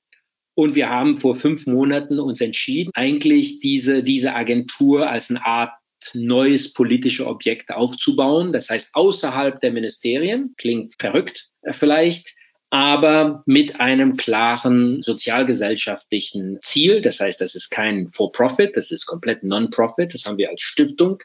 Und 0.55 0.75
wir 0.75 0.91
haben 0.91 1.17
vor 1.17 1.37
fünf 1.37 1.67
Monaten 1.67 2.19
uns 2.19 2.41
entschieden, 2.41 2.91
eigentlich 2.95 3.61
diese, 3.61 4.03
diese 4.03 4.35
Agentur 4.35 5.09
als 5.09 5.31
eine 5.31 5.47
Art 5.47 5.71
neues 6.15 6.73
politische 6.73 7.27
Objekt 7.27 7.71
aufzubauen. 7.71 8.53
Das 8.53 8.71
heißt, 8.71 8.91
außerhalb 8.95 9.61
der 9.61 9.73
Ministerien, 9.73 10.55
klingt 10.57 10.95
verrückt 10.99 11.49
äh, 11.63 11.73
vielleicht, 11.73 12.35
aber 12.71 13.43
mit 13.47 13.81
einem 13.81 14.17
klaren 14.17 15.03
sozialgesellschaftlichen 15.03 16.59
Ziel. 16.63 17.01
Das 17.01 17.19
heißt, 17.19 17.41
das 17.41 17.57
ist 17.57 17.71
kein 17.71 18.09
For-Profit, 18.13 18.77
das 18.77 18.93
ist 18.93 19.07
komplett 19.07 19.43
Non-Profit. 19.43 20.15
Das 20.15 20.25
haben 20.25 20.39
wir 20.39 20.51
als 20.51 20.63
Stiftung. 20.63 21.19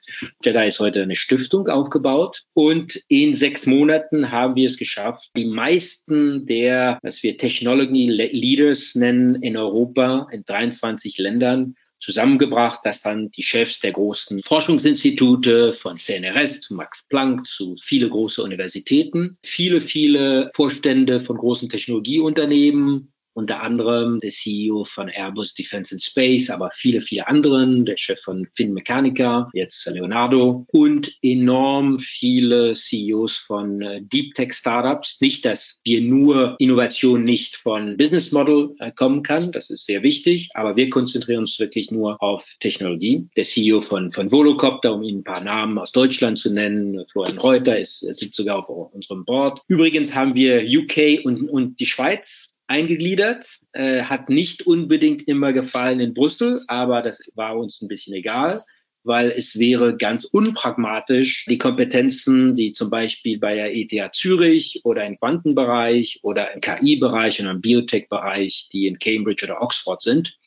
Jedi 0.44 0.68
ist 0.68 0.80
heute 0.80 1.04
eine 1.04 1.16
Stiftung 1.16 1.68
aufgebaut. 1.68 2.42
Und 2.54 3.00
in 3.08 3.36
sechs 3.36 3.68
Monaten 3.68 4.32
haben 4.32 4.56
wir 4.56 4.66
es 4.66 4.78
geschafft, 4.78 5.30
die 5.38 5.46
meisten 5.46 6.48
der, 6.48 6.98
was 7.04 7.22
wir 7.22 7.38
Technology 7.38 8.08
Leaders 8.08 8.96
nennen 8.96 9.36
in 9.44 9.56
Europa, 9.56 10.28
in 10.32 10.44
23 10.46 11.20
Ländern, 11.20 11.76
zusammengebracht, 12.06 12.82
dass 12.84 13.02
dann 13.02 13.32
die 13.32 13.44
Chefs 13.44 13.80
der 13.80 13.92
großen 13.92 14.44
Forschungsinstitute 14.44 15.74
von 15.74 15.98
CNRS 15.98 16.62
zu 16.62 16.76
Max 16.76 17.06
Planck 17.10 17.48
zu 17.48 17.76
viele 17.82 18.08
große 18.08 18.44
Universitäten, 18.44 19.38
viele, 19.44 19.82
viele 19.82 20.52
Vorstände 20.54 21.22
von 21.22 21.38
großen 21.38 21.68
Technologieunternehmen, 21.68 23.12
unter 23.36 23.62
anderem 23.62 24.20
der 24.22 24.32
CEO 24.32 24.86
von 24.86 25.10
Airbus 25.10 25.54
Defense 25.54 25.94
and 25.94 26.02
Space, 26.02 26.50
aber 26.50 26.72
viele, 26.74 27.02
viele 27.02 27.28
anderen, 27.28 27.86
der 27.86 27.98
Chef 27.98 28.20
von 28.22 28.48
Finmeccanica, 28.56 29.50
jetzt 29.54 29.86
Leonardo 29.86 30.66
und 30.72 31.14
enorm 31.22 32.00
viele 32.00 32.74
CEOs 32.74 33.36
von 33.36 33.82
äh, 33.82 34.02
Deep 34.02 34.34
Tech 34.36 34.54
Startups. 34.54 35.20
Nicht, 35.20 35.44
dass 35.44 35.82
wir 35.84 36.02
nur 36.02 36.56
Innovation 36.60 37.24
nicht 37.26 37.58
von 37.58 37.98
Business 37.98 38.32
Model 38.32 38.74
äh, 38.80 38.92
kommen 38.92 39.22
kann, 39.22 39.52
das 39.52 39.70
ist 39.70 39.86
sehr 39.86 40.02
wichtig, 40.02 40.50
aber 40.54 40.78
wir 40.78 40.90
konzentrieren 40.90 41.42
uns 41.42 41.60
wirklich 41.60 41.92
nur 41.92 42.22
auf 42.24 42.56
Technologie. 42.62 43.28
Der 43.36 43.44
CEO 43.44 43.82
von, 43.82 44.14
von 44.14 44.32
Volocopter, 44.32 44.94
um 44.94 45.04
Ihnen 45.04 45.20
ein 45.20 45.24
paar 45.24 45.44
Namen 45.44 45.78
aus 45.78 45.92
Deutschland 45.92 46.40
zu 46.40 46.54
nennen, 46.54 47.04
Florian 47.12 47.38
Reuter 47.38 47.78
ist, 47.78 48.00
sitzt 48.00 48.36
sogar 48.36 48.60
auf 48.60 48.70
unserem 48.94 49.26
Board. 49.26 49.60
Übrigens 49.68 50.16
haben 50.16 50.36
wir 50.36 50.64
UK 50.64 51.26
und, 51.26 51.50
und 51.50 51.80
die 51.82 51.86
Schweiz 51.86 52.55
eingegliedert, 52.68 53.60
äh, 53.74 54.04
hat 54.04 54.30
nicht 54.30 54.66
unbedingt 54.66 55.28
immer 55.28 55.54
gefallen 55.54 56.00
in 56.00 56.14
Brüssel, 56.14 56.64
aber 56.68 57.02
das 57.02 57.20
war 57.36 57.58
uns 57.58 57.82
ein 57.82 57.88
bisschen 57.88 58.14
egal, 58.14 58.64
weil 59.04 59.30
es 59.30 59.60
wäre 59.60 59.96
ganz 59.96 60.26
unpragmatisch, 60.26 61.46
die 61.46 61.60
Kompetenzen, 61.60 62.56
die 62.56 62.74
zum 62.74 62.90
Beispiel 62.90 63.38
bei 63.38 63.56
der 63.56 63.76
ETH 63.76 64.16
Zürich 64.16 64.82
oder 64.84 65.06
im 65.06 65.20
Quantenbereich 65.20 66.20
oder 66.24 66.54
im 66.54 66.62
KI-Bereich 66.62 67.40
und 67.40 67.48
im 67.48 67.62
Biotech-Bereich, 67.62 68.70
die 68.74 68.88
in 68.88 68.98
Cambridge 68.98 69.46
oder 69.46 69.62
Oxford 69.62 70.02
sind. 70.02 70.38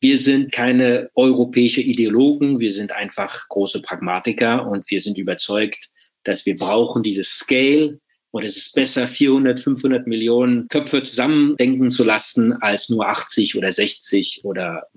Wir 0.00 0.16
sind 0.16 0.52
keine 0.52 1.10
europäische 1.14 1.80
Ideologen, 1.80 2.60
wir 2.60 2.72
sind 2.72 2.92
einfach 2.92 3.48
große 3.48 3.82
Pragmatiker 3.82 4.66
und 4.66 4.88
wir 4.90 5.00
sind 5.00 5.18
überzeugt, 5.18 5.88
dass 6.22 6.46
wir 6.46 6.56
brauchen 6.56 7.02
dieses 7.02 7.30
Scale, 7.30 7.98
Und 8.34 8.42
es 8.42 8.56
ist 8.56 8.74
besser, 8.74 9.06
400, 9.06 9.60
500 9.60 10.08
Millionen 10.08 10.66
Köpfe 10.66 11.04
zusammendenken 11.04 11.92
zu 11.92 12.02
lassen, 12.02 12.52
als 12.52 12.88
nur 12.88 13.06
80 13.06 13.56
oder 13.56 13.72
60 13.72 14.40
oder 14.42 14.88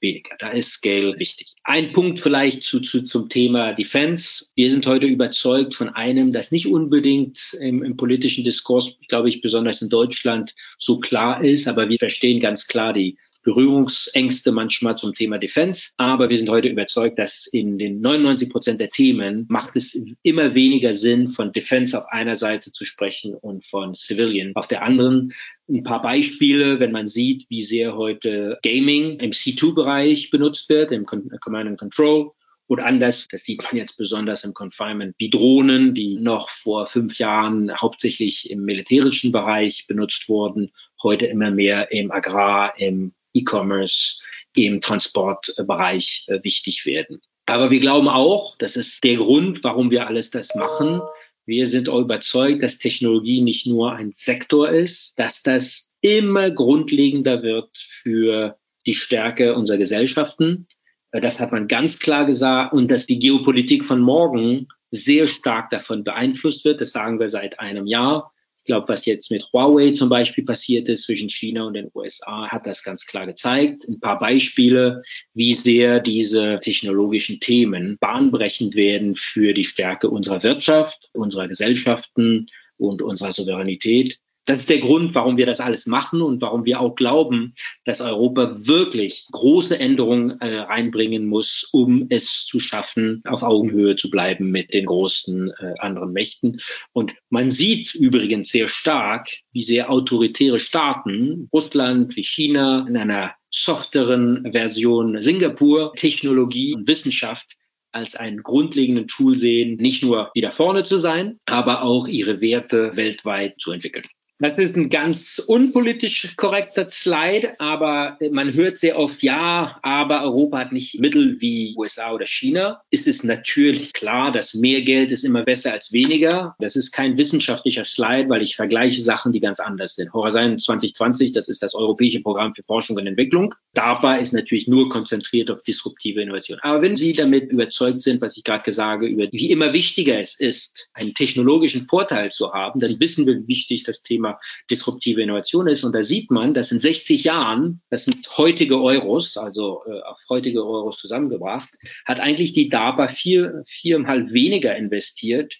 weniger. 0.00 0.34
Da 0.40 0.50
ist 0.50 0.72
Scale 0.72 1.16
wichtig. 1.16 1.54
Ein 1.62 1.92
Punkt 1.92 2.18
vielleicht 2.18 2.64
zu, 2.64 2.80
zu, 2.80 3.02
zum 3.02 3.28
Thema 3.28 3.74
Defense. 3.74 4.46
Wir 4.56 4.72
sind 4.72 4.88
heute 4.88 5.06
überzeugt 5.06 5.76
von 5.76 5.90
einem, 5.90 6.32
das 6.32 6.50
nicht 6.50 6.66
unbedingt 6.66 7.56
im, 7.60 7.84
im 7.84 7.96
politischen 7.96 8.42
Diskurs, 8.42 8.96
glaube 9.06 9.28
ich, 9.28 9.40
besonders 9.40 9.80
in 9.82 9.88
Deutschland 9.88 10.56
so 10.76 10.98
klar 10.98 11.44
ist, 11.44 11.68
aber 11.68 11.88
wir 11.88 11.98
verstehen 11.98 12.40
ganz 12.40 12.66
klar 12.66 12.92
die 12.92 13.16
Berührungsängste 13.42 14.52
manchmal 14.52 14.96
zum 14.96 15.14
Thema 15.14 15.38
Defense. 15.38 15.90
Aber 15.96 16.28
wir 16.28 16.36
sind 16.36 16.50
heute 16.50 16.68
überzeugt, 16.68 17.18
dass 17.18 17.46
in 17.46 17.78
den 17.78 18.00
99 18.00 18.50
Prozent 18.50 18.80
der 18.80 18.90
Themen 18.90 19.46
macht 19.48 19.76
es 19.76 20.00
immer 20.22 20.54
weniger 20.54 20.94
Sinn, 20.94 21.28
von 21.28 21.52
Defense 21.52 21.98
auf 21.98 22.06
einer 22.10 22.36
Seite 22.36 22.72
zu 22.72 22.84
sprechen 22.84 23.34
und 23.34 23.66
von 23.66 23.94
Civilian 23.94 24.52
auf 24.54 24.68
der 24.68 24.82
anderen. 24.82 25.32
Ein 25.68 25.84
paar 25.84 26.02
Beispiele, 26.02 26.80
wenn 26.80 26.92
man 26.92 27.06
sieht, 27.06 27.46
wie 27.48 27.62
sehr 27.62 27.96
heute 27.96 28.58
Gaming 28.62 29.18
im 29.20 29.30
C2-Bereich 29.30 30.30
benutzt 30.30 30.68
wird, 30.68 30.92
im 30.92 31.06
Command 31.06 31.68
and 31.68 31.78
Control 31.78 32.32
und 32.70 32.78
anders, 32.78 33.26
das 33.28 33.42
sieht 33.42 33.64
man 33.64 33.76
jetzt 33.76 33.96
besonders 33.96 34.44
im 34.44 34.54
Confinement, 34.54 35.16
wie 35.18 35.28
Drohnen, 35.28 35.92
die 35.92 36.14
noch 36.14 36.50
vor 36.50 36.86
fünf 36.86 37.18
Jahren 37.18 37.76
hauptsächlich 37.76 38.48
im 38.48 38.64
militärischen 38.64 39.32
Bereich 39.32 39.88
benutzt 39.88 40.28
wurden, 40.28 40.70
heute 41.02 41.26
immer 41.26 41.50
mehr 41.50 41.90
im 41.90 42.12
Agrar, 42.12 42.78
im 42.78 43.12
E-Commerce, 43.34 44.18
im 44.56 44.80
Transportbereich 44.80 46.24
äh, 46.28 46.42
wichtig 46.42 46.86
werden. 46.86 47.20
Aber 47.46 47.70
wir 47.70 47.80
glauben 47.80 48.08
auch, 48.08 48.56
das 48.58 48.76
ist 48.76 49.02
der 49.04 49.16
Grund, 49.16 49.64
warum 49.64 49.90
wir 49.90 50.06
alles 50.06 50.30
das 50.30 50.54
machen. 50.54 51.00
Wir 51.46 51.66
sind 51.66 51.88
auch 51.88 52.00
überzeugt, 52.00 52.62
dass 52.62 52.78
Technologie 52.78 53.40
nicht 53.40 53.66
nur 53.66 53.92
ein 53.92 54.12
Sektor 54.12 54.68
ist, 54.68 55.18
dass 55.18 55.42
das 55.42 55.90
immer 56.00 56.50
grundlegender 56.50 57.42
wird 57.42 57.76
für 57.76 58.56
die 58.86 58.94
Stärke 58.94 59.54
unserer 59.54 59.78
Gesellschaften. 59.78 60.66
Äh, 61.12 61.20
das 61.20 61.40
hat 61.40 61.52
man 61.52 61.68
ganz 61.68 61.98
klar 61.98 62.26
gesagt 62.26 62.72
und 62.72 62.88
dass 62.88 63.06
die 63.06 63.18
Geopolitik 63.18 63.84
von 63.84 64.00
morgen 64.00 64.68
sehr 64.90 65.26
stark 65.26 65.70
davon 65.70 66.04
beeinflusst 66.04 66.64
wird. 66.64 66.80
Das 66.80 66.92
sagen 66.92 67.20
wir 67.20 67.28
seit 67.28 67.60
einem 67.60 67.86
Jahr. 67.86 68.32
Ich 68.62 68.66
glaube, 68.66 68.88
was 68.88 69.06
jetzt 69.06 69.30
mit 69.30 69.42
Huawei 69.52 69.92
zum 69.92 70.10
Beispiel 70.10 70.44
passiert 70.44 70.88
ist 70.90 71.04
zwischen 71.04 71.30
China 71.30 71.64
und 71.64 71.74
den 71.74 71.90
USA, 71.94 72.48
hat 72.48 72.66
das 72.66 72.82
ganz 72.82 73.06
klar 73.06 73.26
gezeigt. 73.26 73.88
Ein 73.88 74.00
paar 74.00 74.18
Beispiele, 74.18 75.00
wie 75.32 75.54
sehr 75.54 75.98
diese 75.98 76.60
technologischen 76.60 77.40
Themen 77.40 77.96
bahnbrechend 77.98 78.74
werden 78.74 79.14
für 79.16 79.54
die 79.54 79.64
Stärke 79.64 80.10
unserer 80.10 80.42
Wirtschaft, 80.42 81.08
unserer 81.14 81.48
Gesellschaften 81.48 82.48
und 82.76 83.00
unserer 83.00 83.32
Souveränität. 83.32 84.18
Das 84.46 84.60
ist 84.60 84.70
der 84.70 84.78
Grund, 84.78 85.14
warum 85.14 85.36
wir 85.36 85.46
das 85.46 85.60
alles 85.60 85.86
machen 85.86 86.22
und 86.22 86.40
warum 86.40 86.64
wir 86.64 86.80
auch 86.80 86.94
glauben, 86.94 87.54
dass 87.84 88.00
Europa 88.00 88.56
wirklich 88.56 89.26
große 89.30 89.78
Änderungen 89.78 90.40
äh, 90.40 90.60
reinbringen 90.60 91.26
muss, 91.26 91.68
um 91.72 92.06
es 92.08 92.46
zu 92.46 92.58
schaffen, 92.58 93.22
auf 93.26 93.42
Augenhöhe 93.42 93.96
zu 93.96 94.10
bleiben 94.10 94.50
mit 94.50 94.72
den 94.72 94.86
großen 94.86 95.50
äh, 95.50 95.74
anderen 95.78 96.12
Mächten. 96.12 96.60
Und 96.92 97.14
man 97.28 97.50
sieht 97.50 97.94
übrigens 97.94 98.48
sehr 98.48 98.68
stark, 98.68 99.28
wie 99.52 99.62
sehr 99.62 99.90
autoritäre 99.90 100.58
Staaten, 100.58 101.48
Russland 101.52 102.16
wie 102.16 102.24
China, 102.24 102.86
in 102.88 102.96
einer 102.96 103.34
softeren 103.50 104.52
Version 104.52 105.20
Singapur, 105.20 105.92
Technologie 105.94 106.74
und 106.74 106.88
Wissenschaft 106.88 107.56
als 107.92 108.14
einen 108.14 108.42
grundlegenden 108.42 109.06
Tool 109.06 109.36
sehen, 109.36 109.76
nicht 109.76 110.02
nur 110.02 110.30
wieder 110.34 110.52
vorne 110.52 110.84
zu 110.84 110.98
sein, 110.98 111.40
aber 111.46 111.82
auch 111.82 112.06
ihre 112.06 112.40
Werte 112.40 112.96
weltweit 112.96 113.60
zu 113.60 113.72
entwickeln. 113.72 114.04
Das 114.40 114.56
ist 114.56 114.74
ein 114.74 114.88
ganz 114.88 115.38
unpolitisch 115.38 116.34
korrekter 116.36 116.88
Slide, 116.88 117.54
aber 117.58 118.16
man 118.30 118.54
hört 118.54 118.78
sehr 118.78 118.98
oft, 118.98 119.22
ja, 119.22 119.78
aber 119.82 120.22
Europa 120.22 120.58
hat 120.60 120.72
nicht 120.72 120.98
Mittel 120.98 121.38
wie 121.42 121.74
USA 121.76 122.14
oder 122.14 122.26
China. 122.26 122.80
Ist 122.90 123.06
es 123.06 123.22
natürlich 123.22 123.92
klar, 123.92 124.32
dass 124.32 124.54
mehr 124.54 124.80
Geld 124.80 125.12
ist 125.12 125.24
immer 125.24 125.42
besser 125.42 125.72
als 125.72 125.92
weniger. 125.92 126.54
Das 126.58 126.74
ist 126.74 126.90
kein 126.90 127.18
wissenschaftlicher 127.18 127.84
Slide, 127.84 128.30
weil 128.30 128.40
ich 128.40 128.56
vergleiche 128.56 129.02
Sachen, 129.02 129.34
die 129.34 129.40
ganz 129.40 129.60
anders 129.60 129.96
sind. 129.96 130.10
Horizon 130.14 130.58
2020, 130.58 131.32
das 131.32 131.50
ist 131.50 131.62
das 131.62 131.74
Europäische 131.74 132.22
Programm 132.22 132.54
für 132.54 132.62
Forschung 132.62 132.96
und 132.96 133.06
Entwicklung. 133.06 133.54
DARPA 133.74 134.16
ist 134.16 134.32
natürlich 134.32 134.66
nur 134.66 134.88
konzentriert 134.88 135.50
auf 135.50 135.62
disruptive 135.64 136.22
Innovation. 136.22 136.58
Aber 136.62 136.80
wenn 136.80 136.96
Sie 136.96 137.12
damit 137.12 137.50
überzeugt 137.50 138.00
sind, 138.00 138.22
was 138.22 138.38
ich 138.38 138.44
gerade 138.44 138.70
habe, 138.74 139.06
über 139.06 139.28
wie 139.32 139.50
immer 139.50 139.74
wichtiger 139.74 140.18
es 140.18 140.40
ist, 140.40 140.88
einen 140.94 141.12
technologischen 141.12 141.82
Vorteil 141.82 142.32
zu 142.32 142.54
haben, 142.54 142.80
dann 142.80 142.98
wissen 143.00 143.26
wir, 143.26 143.34
wie 143.34 143.48
wichtig 143.48 143.84
das 143.84 144.02
Thema 144.02 144.29
Thema 144.30 144.40
disruptive 144.70 145.22
Innovation 145.22 145.66
ist. 145.66 145.84
Und 145.84 145.94
da 145.94 146.02
sieht 146.02 146.30
man, 146.30 146.54
dass 146.54 146.72
in 146.72 146.80
60 146.80 147.24
Jahren, 147.24 147.80
das 147.90 148.04
sind 148.04 148.26
heutige 148.36 148.80
Euros, 148.80 149.36
also 149.36 149.82
äh, 149.86 150.00
auf 150.02 150.18
heutige 150.28 150.64
Euros 150.64 150.98
zusammengebracht, 150.98 151.70
hat 152.04 152.20
eigentlich 152.20 152.52
die 152.52 152.68
DARPA 152.68 153.08
vier, 153.08 153.62
viermal 153.66 154.32
weniger 154.32 154.76
investiert 154.76 155.56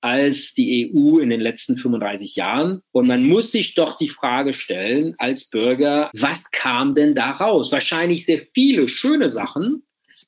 als 0.00 0.52
die 0.52 0.92
EU 0.92 1.18
in 1.18 1.30
den 1.30 1.40
letzten 1.40 1.78
35 1.78 2.36
Jahren. 2.36 2.82
Und 2.92 3.06
man 3.06 3.24
muss 3.24 3.52
sich 3.52 3.74
doch 3.74 3.96
die 3.96 4.10
Frage 4.10 4.52
stellen 4.52 5.14
als 5.18 5.48
Bürger, 5.48 6.10
was 6.12 6.50
kam 6.50 6.94
denn 6.94 7.14
da 7.14 7.30
raus? 7.30 7.72
Wahrscheinlich 7.72 8.26
sehr 8.26 8.42
viele 8.52 8.88
schöne 8.88 9.30
Sachen, 9.30 9.82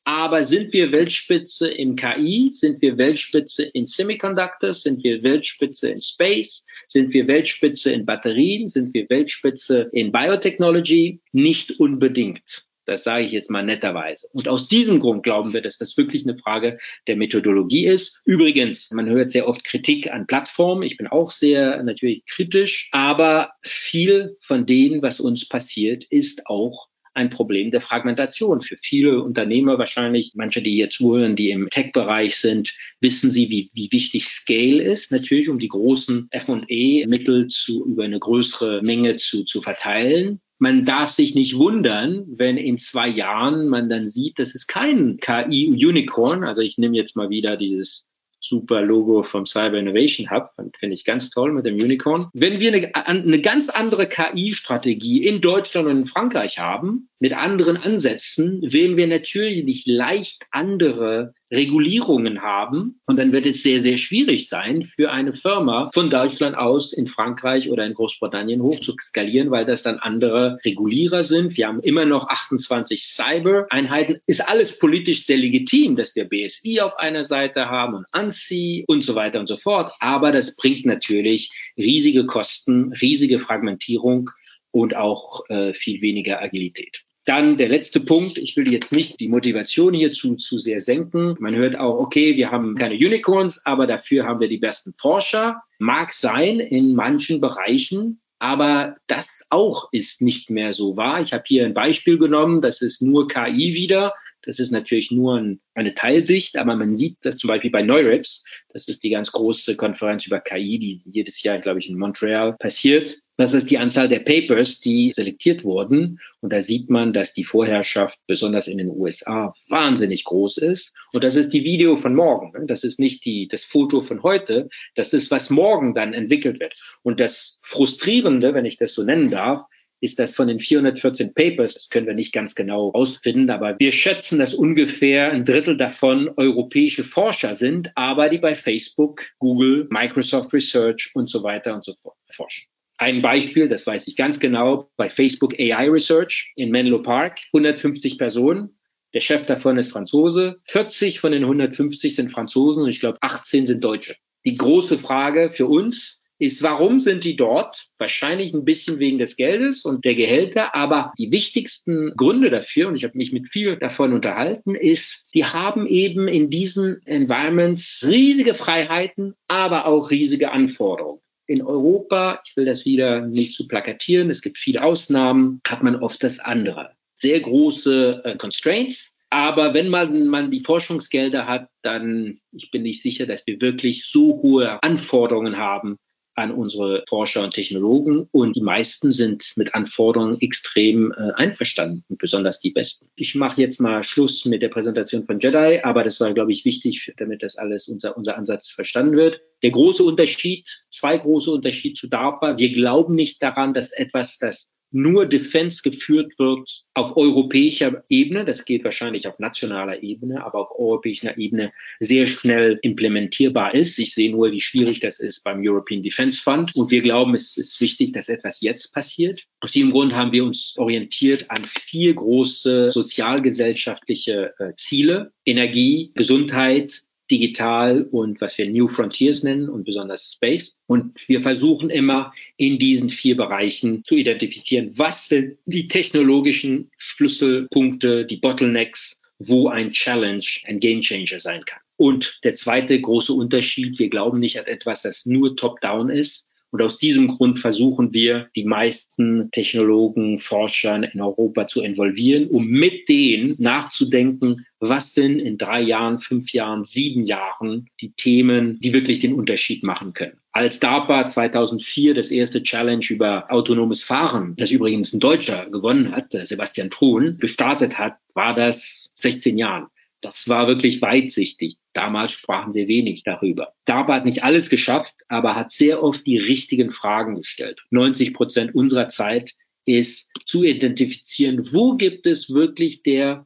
aber 0.07 0.45
sind 0.45 0.73
wir 0.73 0.93
Weltspitze 0.93 1.69
im 1.69 1.97
KI? 1.97 2.51
Sind 2.53 2.81
wir 2.81 2.97
Weltspitze 2.97 3.65
in 3.65 3.87
Semiconductors? 3.87 4.83
Sind 4.83 5.03
wir 5.03 5.25
Weltspitze 5.25 5.91
in 5.91 6.01
Space? 6.01 6.65
Sind 6.87 7.13
wir 7.13 7.27
Weltspitze 7.27 7.91
in 7.91 8.07
Batterien? 8.07 8.69
Sind 8.69 8.95
wir 8.95 9.11
Weltspitze 9.11 9.91
in 9.93 10.13
Biotechnology? 10.13 11.21
Nicht 11.33 11.81
unbedingt. 11.81 12.65
Das 12.85 13.03
sage 13.03 13.25
ich 13.25 13.33
jetzt 13.33 13.51
mal 13.51 13.65
netterweise. 13.65 14.29
Und 14.33 14.47
aus 14.47 14.69
diesem 14.69 15.01
Grund 15.01 15.25
glauben 15.25 15.53
wir, 15.53 15.61
dass 15.61 15.77
das 15.77 15.97
wirklich 15.97 16.23
eine 16.23 16.37
Frage 16.37 16.79
der 17.09 17.17
Methodologie 17.17 17.87
ist. 17.87 18.23
Übrigens, 18.25 18.93
man 18.93 19.09
hört 19.09 19.33
sehr 19.33 19.49
oft 19.49 19.65
Kritik 19.65 20.13
an 20.13 20.29
Plattformen. 20.29 20.85
Ich 20.85 20.97
bin 20.97 21.09
auch 21.09 21.33
sehr 21.33 21.83
natürlich 21.83 22.25
kritisch, 22.27 22.91
aber 22.93 23.51
viel 23.63 24.37
von 24.41 24.67
dem, 24.67 25.03
was 25.03 25.19
uns 25.19 25.49
passiert, 25.49 26.05
ist 26.05 26.47
auch 26.47 26.87
ein 27.16 27.30
Problem 27.30 27.70
der 27.70 27.80
Fragmentation. 27.80 28.61
Für 28.61 28.76
viele 28.76 29.23
Unternehmer 29.23 29.78
wahrscheinlich, 29.78 30.32
manche, 30.35 30.62
die 30.62 30.73
hier 30.73 30.90
zuhören, 30.90 31.35
die 31.35 31.50
im 31.50 31.68
Tech-Bereich 31.70 32.37
sind, 32.37 32.75
wissen 33.00 33.30
sie, 33.30 33.49
wie, 33.49 33.70
wie 33.73 33.90
wichtig 33.90 34.28
Scale 34.28 34.82
ist, 34.82 35.11
natürlich, 35.11 35.49
um 35.49 35.58
die 35.58 35.68
großen 35.68 36.28
F&E-Mittel 36.30 37.46
zu, 37.49 37.87
über 37.87 38.04
eine 38.04 38.18
größere 38.18 38.82
Menge 38.82 39.16
zu, 39.16 39.44
zu 39.44 39.62
verteilen. 39.62 40.40
Man 40.58 40.85
darf 40.85 41.11
sich 41.11 41.35
nicht 41.35 41.56
wundern, 41.56 42.26
wenn 42.28 42.56
in 42.56 42.78
zwei 42.78 43.08
Jahren 43.08 43.68
man 43.68 43.88
dann 43.88 44.06
sieht, 44.06 44.38
dass 44.38 44.54
es 44.54 44.66
kein 44.66 45.18
KI-Unicorn, 45.18 46.44
also 46.44 46.61
ich 46.61 46.78
nehme 46.78 46.96
jetzt 46.96 47.16
mal 47.16 47.30
wieder 47.30 47.56
dieses 47.56 48.06
super 48.40 48.83
Logo 48.83 49.23
vom 49.23 49.47
Cyber 49.47 49.78
Innovation 49.78 50.31
Hub. 50.31 50.50
Finde 50.78 50.95
ich 50.95 51.05
ganz 51.05 51.31
toll 51.31 51.52
mit 51.52 51.66
dem 51.66 51.76
Unicorn. 51.76 52.28
Wenn 52.33 52.61
wir 52.61 52.73
eine, 52.73 52.95
eine 52.95 53.40
ganz 53.40 53.69
andere 53.69 54.09
KI-Strategie 54.09 55.26
in 55.26 55.40
Deutschland 55.40 55.88
und 55.88 55.99
in 55.99 56.07
Frankreich 56.07 56.59
haben, 56.59 57.09
mit 57.19 57.33
anderen 57.33 57.76
Ansätzen, 57.76 58.61
werden 58.62 58.97
wir 58.97 59.07
natürlich 59.07 59.87
leicht 59.87 60.45
andere 60.50 61.35
Regulierungen 61.50 62.43
haben. 62.43 63.00
Und 63.07 63.19
dann 63.19 63.33
wird 63.33 63.47
es 63.47 63.62
sehr, 63.62 63.81
sehr 63.81 63.99
schwierig 63.99 64.49
sein, 64.49 64.85
für 64.85 65.12
eine 65.12 65.33
Firma 65.33 65.91
von 65.95 66.11
Deutschland 66.11 66.57
aus 66.57 66.93
in 66.93 67.07
Frankreich 67.07 67.71
oder 67.71 67.87
in 67.87 67.95
Großbritannien 67.95 68.62
hoch 68.62 68.81
zu 68.81 68.95
skalieren, 69.00 69.50
weil 69.50 69.65
das 69.65 69.83
dann 69.83 69.99
andere 69.99 70.59
Regulierer 70.65 71.23
sind. 71.23 71.57
Wir 71.57 71.69
haben 71.69 71.81
immer 71.81 72.05
noch 72.05 72.29
28 72.29 73.05
Cyber-Einheiten. 73.05 74.21
Ist 74.26 74.49
alles 74.49 74.79
politisch 74.79 75.26
sehr 75.26 75.38
legitim, 75.38 75.97
dass 75.97 76.17
wir 76.17 76.25
BSI 76.25 76.81
auf 76.81 76.99
einer 76.99 77.25
Seite 77.25 77.67
haben 77.67 77.95
und 77.95 78.07
ANSI 78.12 78.85
und 78.88 79.05
so 79.05 79.15
weiter 79.15 79.41
und 79.41 79.47
so 79.47 79.57
fort. 79.57 79.93
Aber 80.00 80.33
das 80.33 80.57
bringt 80.57 80.85
natürlich 80.85 81.50
riesige 81.76 82.26
Kosten, 82.26 82.93
riesige 83.00 83.38
Fragmentierung 83.38 84.31
und 84.73 84.97
auch 84.97 85.49
äh, 85.49 85.73
viel 85.73 86.00
weniger 86.00 86.43
Agilität. 86.43 87.06
Dann 87.26 87.59
der 87.59 87.68
letzte 87.68 87.99
Punkt. 87.99 88.38
Ich 88.38 88.56
will 88.56 88.73
jetzt 88.73 88.92
nicht 88.92 89.18
die 89.18 89.28
Motivation 89.28 89.92
hierzu 89.92 90.37
zu 90.37 90.61
sehr 90.61 90.80
senken. 90.80 91.35
Man 91.40 91.56
hört 91.56 91.76
auch, 91.76 91.99
okay, 91.99 92.37
wir 92.37 92.52
haben 92.52 92.76
keine 92.76 92.95
Unicorns, 92.95 93.66
aber 93.66 93.88
dafür 93.88 94.25
haben 94.26 94.38
wir 94.38 94.49
die 94.49 94.59
besten 94.59 94.95
Forscher. 94.97 95.61
Mag 95.80 96.12
sein 96.12 96.61
in 96.61 96.95
manchen 96.95 97.40
Bereichen, 97.40 98.21
aber 98.38 98.97
das 99.09 99.45
auch 99.50 99.88
ist 99.90 100.23
nicht 100.23 100.50
mehr 100.50 100.73
so 100.73 100.97
wahr. 100.97 101.21
Ich 101.21 101.33
habe 101.33 101.42
hier 101.47 101.64
ein 101.64 101.75
Beispiel 101.75 102.16
genommen, 102.16 102.62
das 102.62 102.80
ist 102.80 103.02
nur 103.02 103.26
KI 103.26 103.75
wieder. 103.75 104.14
Das 104.42 104.61
ist 104.61 104.71
natürlich 104.71 105.11
nur 105.11 105.37
ein, 105.37 105.61
eine 105.75 105.95
Teilsicht, 105.95 106.56
aber 106.56 106.76
man 106.76 106.97
sieht 106.97 107.18
das 107.23 107.38
zum 107.38 107.49
Beispiel 107.49 107.73
bei 107.73 107.83
Neurips, 107.83 108.45
das 108.68 108.87
ist 108.87 109.02
die 109.02 109.11
ganz 109.11 109.33
große 109.33 109.75
Konferenz 109.75 110.25
über 110.25 110.38
KI, 110.38 110.78
die 110.78 111.02
jedes 111.11 111.42
Jahr, 111.42 111.59
glaube 111.59 111.80
ich, 111.80 111.88
in 111.88 111.99
Montreal 111.99 112.52
passiert. 112.52 113.16
Das 113.38 113.52
ist 113.52 113.71
die 113.71 113.78
Anzahl 113.78 114.09
der 114.09 114.21
Papers, 114.21 114.81
die 114.81 115.12
selektiert 115.12 115.62
wurden. 115.62 116.21
Und 116.40 116.52
da 116.52 116.62
sieht 116.62 116.88
man, 116.88 117.12
dass 117.12 117.35
die 117.35 117.45
Vorherrschaft 117.45 118.19
besonders 118.26 118.66
in 118.66 118.78
den 118.78 118.88
USA 118.88 119.55
wahnsinnig 119.69 120.25
groß 120.25 120.59
ist. 120.59 120.95
Und 121.12 121.23
das 121.23 121.37
ist 121.37 121.50
die 121.50 121.64
Video 121.64 121.97
von 121.97 122.14
morgen. 122.14 122.52
Ne? 122.59 122.66
Das 122.66 122.83
ist 122.83 122.99
nicht 122.99 123.25
die, 123.26 123.47
das 123.47 123.64
Foto 123.64 124.00
von 124.00 124.23
heute. 124.23 124.69
Das 124.95 125.12
ist, 125.12 125.31
was 125.31 125.50
morgen 125.50 125.95
dann 125.95 126.14
entwickelt 126.14 126.61
wird. 126.61 126.75
Und 127.02 127.21
das 127.21 127.61
Frustrierende, 127.62 128.55
wenn 128.55 128.64
ich 128.64 128.78
das 128.78 128.95
so 128.95 129.02
nennen 129.02 129.31
darf, 129.31 129.64
ist 130.00 130.19
das 130.19 130.35
von 130.35 130.49
den 130.49 130.61
414 130.61 131.33
Papers, 131.35 131.73
das 131.73 131.88
können 131.88 132.07
wir 132.07 132.14
nicht 132.14 132.33
ganz 132.33 132.55
genau 132.55 132.90
ausfinden, 132.93 133.49
aber 133.49 133.78
wir 133.78 133.93
schätzen, 133.93 134.38
dass 134.38 134.52
ungefähr 134.52 135.33
ein 135.33 135.47
Drittel 135.47 135.78
davon 135.78 136.31
europäische 136.37 137.02
Forscher 137.02 137.55
sind, 137.55 137.93
aber 137.95 138.28
die 138.28 138.38
bei 138.38 138.55
Facebook, 138.55 139.25
Google, 139.38 139.87
Microsoft 139.90 140.52
Research 140.52 141.12
und 141.14 141.31
so 141.31 141.43
weiter 141.43 141.75
und 141.75 141.83
so 141.83 141.95
fort 141.95 142.16
forschen. 142.31 142.66
Ein 142.99 143.21
Beispiel, 143.21 143.69
das 143.69 143.87
weiß 143.87 144.09
ich 144.09 144.17
ganz 144.17 144.41
genau, 144.41 144.91
bei 144.97 145.11
Facebook 145.11 145.55
AI 145.59 145.91
Research 145.91 146.53
in 146.57 146.71
Menlo 146.71 147.03
Park, 147.03 147.41
150 147.53 148.17
Personen. 148.17 148.79
Der 149.12 149.21
Chef 149.21 149.45
davon 149.45 149.76
ist 149.79 149.93
Franzose. 149.93 150.61
40 150.65 151.21
von 151.21 151.33
den 151.33 151.43
150 151.43 152.15
sind 152.15 152.31
Franzosen 152.31 152.83
und 152.83 152.88
ich 152.88 153.00
glaube 153.00 153.19
18 153.21 153.67
sind 153.67 153.85
Deutsche. 153.85 154.17
Die 154.45 154.57
große 154.57 154.99
Frage 154.99 155.50
für 155.50 155.67
uns 155.67 156.25
ist, 156.38 156.62
warum 156.62 156.99
sind 156.99 157.25
die 157.25 157.37
dort? 157.37 157.87
Wahrscheinlich 157.99 158.53
ein 158.53 158.65
bisschen 158.65 158.99
wegen 158.99 159.19
des 159.19 159.37
Geldes 159.37 159.85
und 159.85 160.05
der 160.05 160.15
Gehälter, 160.15 160.75
aber 160.75 161.12
die 161.19 161.31
wichtigsten 161.31 162.12
Gründe 162.17 162.50
dafür, 162.50 162.88
und 162.88 162.97
ich 162.97 163.05
habe 163.05 163.17
mich 163.17 163.33
mit 163.33 163.49
viel 163.49 163.76
davon 163.76 164.12
unterhalten, 164.12 164.75
ist, 164.75 165.26
die 165.35 165.45
haben 165.45 165.87
eben 165.87 166.29
in 166.29 166.50
diesen 166.50 167.00
Environments 167.07 168.05
riesige 168.07 168.55
Freiheiten, 168.55 169.35
aber 169.49 169.87
auch 169.87 170.11
riesige 170.11 170.53
Anforderungen. 170.53 171.21
In 171.47 171.62
Europa, 171.62 172.43
ich 172.45 172.57
will 172.57 172.65
das 172.65 172.85
wieder 172.85 173.21
nicht 173.21 173.55
zu 173.55 173.69
plakatieren, 173.69 174.31
es 174.31 174.43
gibt 174.43 174.59
viele 174.59 174.83
Ausnahmen, 174.83 175.61
hat 175.67 175.83
man 175.83 175.97
oft 175.97 176.23
das 176.23 176.41
andere. 176.41 176.91
Sehr 177.17 177.41
große 177.41 178.23
äh, 178.25 178.37
Constraints, 178.37 179.19
aber 179.31 179.75
wenn 179.75 179.88
man, 179.88 180.26
man 180.26 180.50
die 180.50 180.61
Forschungsgelder 180.61 181.47
hat, 181.47 181.69
dann 181.83 182.41
ich 182.53 182.71
bin 182.71 182.83
nicht 182.83 183.03
sicher, 183.03 183.26
dass 183.26 183.47
wir 183.47 183.61
wirklich 183.61 184.07
so 184.07 184.41
hohe 184.43 184.83
Anforderungen 184.83 185.57
haben 185.57 185.99
an 186.37 186.52
unsere 186.52 187.05
Forscher 187.09 187.43
und 187.43 187.55
Technologen 187.55 188.28
und 188.31 188.57
die 188.57 188.61
meisten 188.61 189.11
sind 189.11 189.52
mit 189.57 189.75
Anforderungen 189.75 190.40
extrem 190.40 191.12
äh, 191.12 191.33
einverstanden 191.35 192.05
besonders 192.09 192.61
die 192.61 192.71
Besten. 192.71 193.09
Ich 193.16 193.35
mache 193.35 193.61
jetzt 193.61 193.81
mal 193.81 194.02
Schluss 194.05 194.45
mit 194.45 194.62
der 194.62 194.69
Präsentation 194.69 195.25
von 195.25 195.40
Jedi, 195.40 195.81
aber 195.83 196.05
das 196.05 196.21
war, 196.21 196.33
glaube 196.35 196.52
ich, 196.52 196.64
wichtig, 196.64 197.12
damit 197.16 197.43
das 197.43 197.57
alles 197.57 197.88
unser, 197.88 198.16
unser 198.16 198.37
Ansatz 198.37 198.69
verstanden 198.69 199.16
wird. 199.16 199.40
Der 199.62 199.71
große 199.71 200.02
Unterschied, 200.02 200.69
zwei 200.90 201.16
große 201.16 201.50
Unterschiede 201.50 201.95
zu 201.95 202.09
DARPA. 202.09 202.59
Wir 202.59 202.73
glauben 202.73 203.14
nicht 203.14 203.43
daran, 203.43 203.73
dass 203.73 203.93
etwas, 203.93 204.38
das 204.38 204.71
nur 204.97 205.26
Defense 205.26 205.83
geführt 205.83 206.33
wird 206.38 206.85
auf 206.95 207.19
europäischer 207.19 208.03
Ebene, 208.09 208.47
das 208.47 208.65
geht 208.65 208.83
wahrscheinlich 208.83 209.29
auf 209.29 209.38
nationaler 209.38 210.03
Ebene, 210.03 210.43
aber 210.43 210.59
auf 210.59 210.71
europäischer 210.75 211.37
Ebene 211.37 211.71
sehr 212.00 212.26
schnell 212.26 212.79
implementierbar 212.81 213.75
ist. 213.75 213.99
Ich 213.99 214.15
sehe 214.15 214.31
nur, 214.31 214.50
wie 214.53 214.61
schwierig 214.62 215.00
das 215.00 215.21
ist 215.21 215.45
beim 215.45 215.61
European 215.61 216.03
Defense 216.03 216.43
Fund. 216.43 216.75
Und 216.75 216.91
wir 216.91 217.03
glauben, 217.03 217.35
es 217.35 217.59
ist 217.59 217.79
wichtig, 217.83 218.12
dass 218.12 218.31
etwas 218.31 218.62
jetzt 218.62 218.95
passiert. 218.95 219.43
Aus 219.61 219.73
diesem 219.73 219.91
Grund 219.91 220.15
haben 220.15 220.33
wir 220.33 220.45
uns 220.45 220.75
orientiert 220.79 221.50
an 221.50 221.62
vier 221.65 222.15
große 222.15 222.88
sozialgesellschaftliche 222.88 224.55
äh, 224.59 224.73
Ziele. 224.76 225.33
Energie, 225.45 226.12
Gesundheit, 226.15 227.03
digital 227.30 228.02
und 228.11 228.40
was 228.40 228.59
wir 228.59 228.68
New 228.68 228.88
Frontiers 228.88 229.42
nennen 229.42 229.68
und 229.68 229.85
besonders 229.85 230.33
Space. 230.33 230.76
Und 230.87 231.28
wir 231.28 231.40
versuchen 231.40 231.90
immer 231.90 232.33
in 232.56 232.78
diesen 232.78 233.11
vier 233.11 233.37
Bereichen 233.37 234.04
zu 234.04 234.16
identifizieren, 234.16 234.92
was 234.97 235.28
sind 235.28 235.59
die 235.66 235.88
technologischen 235.88 236.90
Schlüsselpunkte, 236.97 238.26
die 238.26 238.37
Bottlenecks, 238.37 239.21
wo 239.38 239.68
ein 239.68 239.90
Challenge 239.90 240.47
ein 240.64 240.80
Gamechanger 240.80 241.40
sein 241.40 241.64
kann. 241.64 241.80
Und 241.97 242.40
der 242.45 242.54
zweite 242.54 243.00
große 243.00 243.33
Unterschied, 243.33 243.99
wir 243.99 244.11
glauben 244.11 244.38
nicht 244.38 244.59
an 244.59 244.66
etwas, 244.66 245.02
das 245.02 245.26
nur 245.26 245.56
top-down 245.56 246.11
ist, 246.11 246.47
und 246.76 246.83
aus 246.83 246.99
diesem 246.99 247.28
Grund 247.28 247.59
versuchen 247.59 248.12
wir, 248.12 248.50
die 248.54 248.66
meisten 248.66 249.50
Technologen, 249.50 250.37
Forscher 250.37 251.11
in 251.11 251.23
Europa 251.23 251.66
zu 251.66 251.80
involvieren, 251.80 252.49
um 252.49 252.66
mit 252.66 253.09
denen 253.09 253.54
nachzudenken, 253.56 254.66
was 254.78 255.14
sind 255.14 255.38
in 255.38 255.56
drei 255.56 255.80
Jahren, 255.80 256.21
fünf 256.21 256.52
Jahren, 256.52 256.85
sieben 256.85 257.25
Jahren 257.25 257.88
die 258.02 258.12
Themen, 258.12 258.78
die 258.80 258.92
wirklich 258.92 259.21
den 259.21 259.33
Unterschied 259.33 259.85
machen 259.85 260.12
können. 260.12 260.37
Als 260.52 260.78
DARPA 260.78 261.28
2004 261.28 262.12
das 262.12 262.30
erste 262.30 262.62
Challenge 262.62 263.06
über 263.09 263.50
autonomes 263.50 264.02
Fahren, 264.02 264.54
das 264.59 264.71
übrigens 264.71 265.14
ein 265.14 265.21
Deutscher 265.21 265.71
gewonnen 265.71 266.12
hat, 266.12 266.37
Sebastian 266.42 266.90
Thun, 266.90 267.38
gestartet 267.40 267.97
hat, 267.97 268.16
war 268.35 268.54
das 268.54 269.12
16 269.14 269.56
Jahren. 269.56 269.87
Das 270.20 270.49
war 270.49 270.66
wirklich 270.66 271.02
weitsichtig. 271.02 271.76
Damals 271.92 272.32
sprachen 272.32 272.73
sie 272.73 272.88
wenig 272.88 273.23
darüber. 273.25 273.75
DARPA 273.85 274.14
hat 274.14 274.25
nicht 274.25 274.44
alles 274.44 274.70
geschafft, 274.70 275.14
aber 275.28 275.54
hat 275.54 275.70
sehr 275.70 276.02
oft 276.02 276.26
die 276.26 276.38
richtigen 276.38 276.90
Fragen 276.90 277.37
gestellt. 277.37 277.81
90 277.90 278.35
Prozent 278.35 278.74
unserer 278.74 279.09
Zeit 279.09 279.52
ist 279.85 280.33
zu 280.46 280.64
identifizieren, 280.64 281.72
wo 281.72 281.96
gibt 281.96 282.26
es 282.26 282.50
wirklich 282.50 283.02
der 283.02 283.44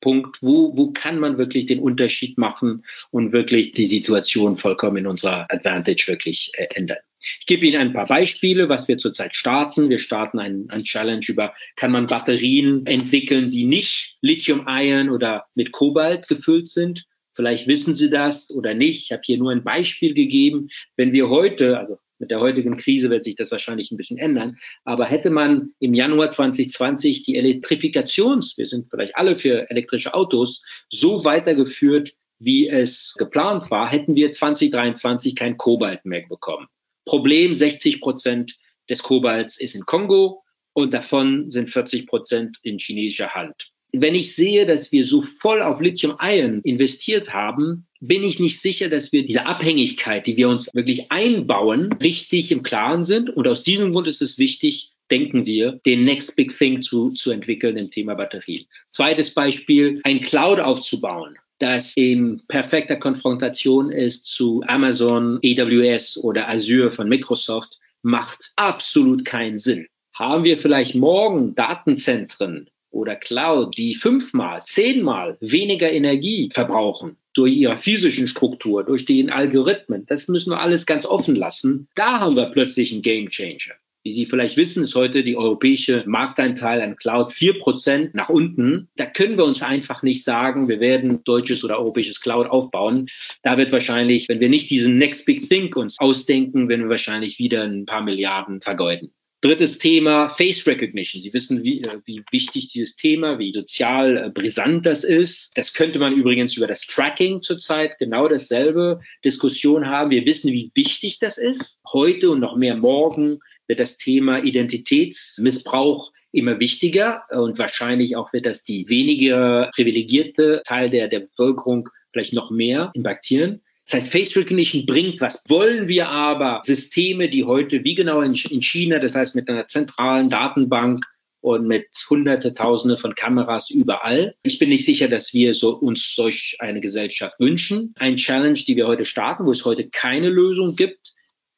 Knackpunkt, 0.00 0.38
wo, 0.40 0.76
wo 0.76 0.92
kann 0.92 1.18
man 1.18 1.38
wirklich 1.38 1.66
den 1.66 1.80
Unterschied 1.80 2.38
machen 2.38 2.84
und 3.10 3.32
wirklich 3.32 3.72
die 3.72 3.86
Situation 3.86 4.56
vollkommen 4.56 4.98
in 4.98 5.06
unserer 5.06 5.46
Advantage 5.50 6.04
wirklich 6.08 6.52
äh, 6.54 6.66
ändern. 6.74 6.98
Ich 7.40 7.46
gebe 7.46 7.66
Ihnen 7.66 7.80
ein 7.80 7.92
paar 7.92 8.06
Beispiele, 8.06 8.70
was 8.70 8.88
wir 8.88 8.96
zurzeit 8.96 9.36
starten. 9.36 9.90
Wir 9.90 9.98
starten 9.98 10.38
ein, 10.38 10.66
ein 10.70 10.84
Challenge 10.84 11.24
über, 11.28 11.54
kann 11.76 11.92
man 11.92 12.06
Batterien 12.06 12.86
entwickeln, 12.86 13.50
die 13.50 13.64
nicht 13.64 14.16
Lithium-Ion 14.22 15.10
oder 15.10 15.44
mit 15.54 15.70
Kobalt 15.70 16.28
gefüllt 16.28 16.68
sind. 16.68 17.04
Vielleicht 17.34 17.66
wissen 17.66 17.94
Sie 17.94 18.08
das 18.08 18.48
oder 18.54 18.72
nicht. 18.72 19.04
Ich 19.04 19.12
habe 19.12 19.22
hier 19.24 19.36
nur 19.36 19.52
ein 19.52 19.64
Beispiel 19.64 20.14
gegeben. 20.14 20.68
Wenn 20.96 21.12
wir 21.12 21.28
heute, 21.28 21.78
also 21.78 21.98
mit 22.20 22.30
der 22.30 22.40
heutigen 22.40 22.76
Krise 22.76 23.10
wird 23.10 23.24
sich 23.24 23.34
das 23.34 23.50
wahrscheinlich 23.50 23.90
ein 23.90 23.96
bisschen 23.96 24.18
ändern. 24.18 24.58
Aber 24.84 25.06
hätte 25.06 25.30
man 25.30 25.72
im 25.80 25.94
Januar 25.94 26.30
2020 26.30 27.24
die 27.24 27.36
Elektrifikations, 27.36 28.56
wir 28.56 28.66
sind 28.66 28.88
vielleicht 28.90 29.16
alle 29.16 29.36
für 29.36 29.68
elektrische 29.70 30.14
Autos, 30.14 30.62
so 30.90 31.24
weitergeführt, 31.24 32.14
wie 32.38 32.68
es 32.68 33.14
geplant 33.18 33.70
war, 33.70 33.88
hätten 33.90 34.14
wir 34.14 34.30
2023 34.32 35.34
kein 35.34 35.56
Kobalt 35.56 36.04
mehr 36.04 36.24
bekommen. 36.28 36.68
Problem, 37.04 37.54
60 37.54 38.00
Prozent 38.00 38.56
des 38.88 39.02
Kobalts 39.02 39.60
ist 39.60 39.74
in 39.74 39.84
Kongo 39.84 40.42
und 40.72 40.94
davon 40.94 41.50
sind 41.50 41.70
40 41.70 42.06
Prozent 42.06 42.58
in 42.62 42.78
chinesischer 42.78 43.34
Hand. 43.34 43.70
Wenn 43.92 44.14
ich 44.14 44.34
sehe, 44.34 44.66
dass 44.66 44.92
wir 44.92 45.04
so 45.04 45.22
voll 45.22 45.62
auf 45.62 45.80
Lithium-Ion 45.80 46.60
investiert 46.62 47.32
haben, 47.32 47.86
bin 48.00 48.24
ich 48.24 48.40
nicht 48.40 48.60
sicher, 48.60 48.88
dass 48.88 49.12
wir 49.12 49.24
diese 49.24 49.46
Abhängigkeit, 49.46 50.26
die 50.26 50.36
wir 50.36 50.48
uns 50.48 50.72
wirklich 50.74 51.10
einbauen, 51.10 51.92
richtig 52.00 52.50
im 52.52 52.62
Klaren 52.62 53.04
sind. 53.04 53.30
Und 53.30 53.46
aus 53.46 53.62
diesem 53.62 53.92
Grund 53.92 54.06
ist 54.06 54.22
es 54.22 54.38
wichtig, 54.38 54.90
denken 55.10 55.44
wir, 55.44 55.80
den 55.84 56.04
Next 56.04 56.36
Big 56.36 56.56
Thing 56.56 56.82
zu, 56.82 57.10
zu 57.10 57.30
entwickeln 57.30 57.76
im 57.76 57.90
Thema 57.90 58.14
Batterien. 58.14 58.64
Zweites 58.92 59.34
Beispiel, 59.34 60.00
ein 60.04 60.20
Cloud 60.20 60.60
aufzubauen 60.60 61.36
das 61.60 61.94
in 61.94 62.40
perfekter 62.48 62.96
Konfrontation 62.96 63.92
ist 63.92 64.24
zu 64.24 64.64
Amazon, 64.66 65.38
AWS 65.44 66.24
oder 66.24 66.48
Azure 66.48 66.90
von 66.90 67.08
Microsoft, 67.08 67.78
macht 68.02 68.52
absolut 68.56 69.26
keinen 69.26 69.58
Sinn. 69.58 69.86
Haben 70.14 70.44
wir 70.44 70.56
vielleicht 70.56 70.94
morgen 70.94 71.54
Datenzentren 71.54 72.70
oder 72.90 73.16
Cloud, 73.16 73.76
die 73.76 73.94
fünfmal, 73.94 74.62
zehnmal 74.64 75.36
weniger 75.40 75.90
Energie 75.90 76.50
verbrauchen 76.52 77.16
durch 77.34 77.54
ihre 77.54 77.76
physischen 77.76 78.26
Struktur, 78.26 78.84
durch 78.84 79.04
den 79.04 79.30
Algorithmen. 79.30 80.06
Das 80.06 80.28
müssen 80.28 80.50
wir 80.50 80.60
alles 80.60 80.86
ganz 80.86 81.06
offen 81.06 81.36
lassen. 81.36 81.88
Da 81.94 82.20
haben 82.20 82.36
wir 82.36 82.46
plötzlich 82.46 82.92
einen 82.92 83.02
Game 83.02 83.28
Changer. 83.28 83.74
Wie 84.02 84.12
Sie 84.12 84.24
vielleicht 84.24 84.56
wissen, 84.56 84.82
ist 84.82 84.94
heute 84.94 85.22
die 85.22 85.36
europäische 85.36 86.04
Markteinteil 86.06 86.80
an 86.80 86.96
Cloud 86.96 87.34
vier 87.34 87.58
Prozent 87.58 88.14
nach 88.14 88.30
unten. 88.30 88.88
Da 88.96 89.04
können 89.04 89.36
wir 89.36 89.44
uns 89.44 89.62
einfach 89.62 90.02
nicht 90.02 90.24
sagen, 90.24 90.70
wir 90.70 90.80
werden 90.80 91.22
deutsches 91.24 91.62
oder 91.64 91.78
europäisches 91.78 92.22
Cloud 92.22 92.46
aufbauen. 92.46 93.08
Da 93.42 93.58
wird 93.58 93.72
wahrscheinlich, 93.72 94.26
wenn 94.30 94.40
wir 94.40 94.48
nicht 94.48 94.70
diesen 94.70 94.96
Next 94.96 95.26
Big 95.26 95.46
Think 95.46 95.76
uns 95.76 96.00
ausdenken, 96.00 96.70
werden 96.70 96.84
wir 96.84 96.90
wahrscheinlich 96.90 97.38
wieder 97.38 97.62
ein 97.62 97.84
paar 97.84 98.00
Milliarden 98.00 98.62
vergeuden. 98.62 99.12
Drittes 99.42 99.78
Thema, 99.78 100.28
Face 100.28 100.66
Recognition. 100.66 101.22
Sie 101.22 101.32
wissen, 101.32 101.64
wie, 101.64 101.80
äh, 101.82 101.98
wie 102.04 102.22
wichtig 102.30 102.68
dieses 102.72 102.96
Thema, 102.96 103.38
wie 103.38 103.52
sozial 103.54 104.16
äh, 104.18 104.30
brisant 104.30 104.84
das 104.84 105.02
ist. 105.02 105.50
Das 105.54 105.72
könnte 105.72 105.98
man 105.98 106.12
übrigens 106.12 106.58
über 106.58 106.66
das 106.66 106.82
Tracking 106.82 107.40
zurzeit 107.40 107.96
genau 107.98 108.28
dasselbe 108.28 109.00
Diskussion 109.24 109.86
haben. 109.86 110.10
Wir 110.10 110.26
wissen, 110.26 110.52
wie 110.52 110.70
wichtig 110.74 111.20
das 111.20 111.38
ist. 111.38 111.80
Heute 111.90 112.30
und 112.30 112.40
noch 112.40 112.56
mehr 112.56 112.76
morgen 112.76 113.38
wird 113.66 113.80
das 113.80 113.96
Thema 113.96 114.44
Identitätsmissbrauch 114.44 116.12
immer 116.32 116.60
wichtiger 116.60 117.22
und 117.30 117.58
wahrscheinlich 117.58 118.16
auch 118.16 118.32
wird 118.34 118.44
das 118.44 118.62
die 118.62 118.88
weniger 118.88 119.70
privilegierte 119.74 120.62
Teil 120.66 120.90
der, 120.90 121.08
der 121.08 121.20
Bevölkerung 121.20 121.88
vielleicht 122.12 122.34
noch 122.34 122.50
mehr 122.50 122.90
impactieren. 122.94 123.62
Das 123.90 124.02
heißt, 124.02 124.12
Face 124.12 124.36
Recognition 124.36 124.86
bringt 124.86 125.20
was. 125.20 125.42
Wollen 125.48 125.88
wir 125.88 126.08
aber 126.08 126.60
Systeme, 126.62 127.28
die 127.28 127.44
heute 127.44 127.82
wie 127.82 127.96
genau 127.96 128.20
in, 128.20 128.34
China, 128.34 129.00
das 129.00 129.16
heißt 129.16 129.34
mit 129.34 129.48
einer 129.48 129.66
zentralen 129.66 130.30
Datenbank 130.30 131.04
und 131.40 131.66
mit 131.66 131.86
hunderte, 132.08 132.54
tausende 132.54 132.98
von 132.98 133.16
Kameras 133.16 133.68
überall. 133.68 134.36
Ich 134.44 134.60
bin 134.60 134.68
nicht 134.68 134.84
sicher, 134.84 135.08
dass 135.08 135.34
wir 135.34 135.54
so 135.54 135.76
uns 135.76 136.14
solch 136.14 136.56
eine 136.60 136.80
Gesellschaft 136.80 137.34
wünschen. 137.40 137.92
Ein 137.96 138.14
Challenge, 138.14 138.60
die 138.60 138.76
wir 138.76 138.86
heute 138.86 139.04
starten, 139.04 139.44
wo 139.44 139.50
es 139.50 139.64
heute 139.64 139.88
keine 139.88 140.28
Lösung 140.28 140.76
gibt, 140.76 141.14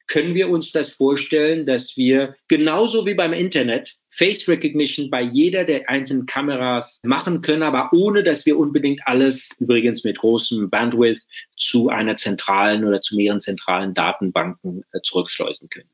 können 0.07 0.33
wir 0.33 0.49
uns 0.49 0.71
das 0.71 0.89
vorstellen, 0.89 1.67
dass 1.67 1.97
wir 1.97 2.35
genauso 2.47 3.05
wie 3.05 3.13
beim 3.13 3.33
Internet 3.33 3.93
Face 4.15 4.47
Recognition 4.47 5.09
bei 5.09 5.21
jeder 5.23 5.65
der 5.65 5.89
einzelnen 5.89 6.27
Kameras 6.27 7.01
machen 7.03 7.41
können, 7.41 7.63
aber 7.63 7.89
ohne 7.93 8.23
dass 8.23 8.45
wir 8.45 8.57
unbedingt 8.57 9.01
alles, 9.05 9.49
übrigens 9.59 10.03
mit 10.03 10.19
großem 10.19 10.69
Bandwidth, 10.69 11.27
zu 11.57 11.89
einer 11.89 12.15
zentralen 12.15 12.85
oder 12.85 13.01
zu 13.01 13.15
mehreren 13.15 13.39
zentralen 13.39 13.95
Datenbanken 13.95 14.83
äh, 14.93 14.99
zurückschleusen 15.01 15.69
können 15.69 15.89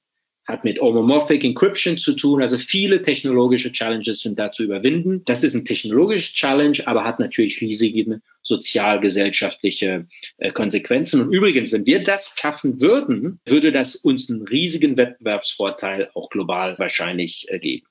hat 0.50 0.64
mit 0.64 0.82
Homomorphic 0.82 1.44
Encryption 1.44 1.98
zu 1.98 2.14
tun. 2.14 2.42
Also 2.42 2.58
viele 2.58 3.04
technologische 3.04 3.72
Challenges 3.72 4.22
sind 4.22 4.40
da 4.40 4.52
zu 4.52 4.64
überwinden. 4.64 5.22
Das 5.26 5.44
ist 5.44 5.54
ein 5.54 5.64
technologisches 5.64 6.34
Challenge, 6.34 6.78
aber 6.86 7.04
hat 7.04 7.20
natürlich 7.20 7.62
riesige 7.62 8.20
sozial-gesellschaftliche 8.42 10.08
äh, 10.40 10.52
Konsequenzen. 10.52 11.22
Und 11.22 11.32
übrigens, 11.32 11.72
wenn 11.72 11.86
wir 11.86 12.04
das 12.04 12.34
schaffen 12.36 12.82
würden, 12.82 13.40
würde 13.46 13.72
das 13.72 13.96
uns 13.96 14.30
einen 14.30 14.42
riesigen 14.42 14.98
Wettbewerbsvorteil 14.98 16.10
auch 16.16 16.30
global 16.30 16.80
wahrscheinlich 16.80 17.46
äh, 17.50 17.60
geben. 17.60 17.86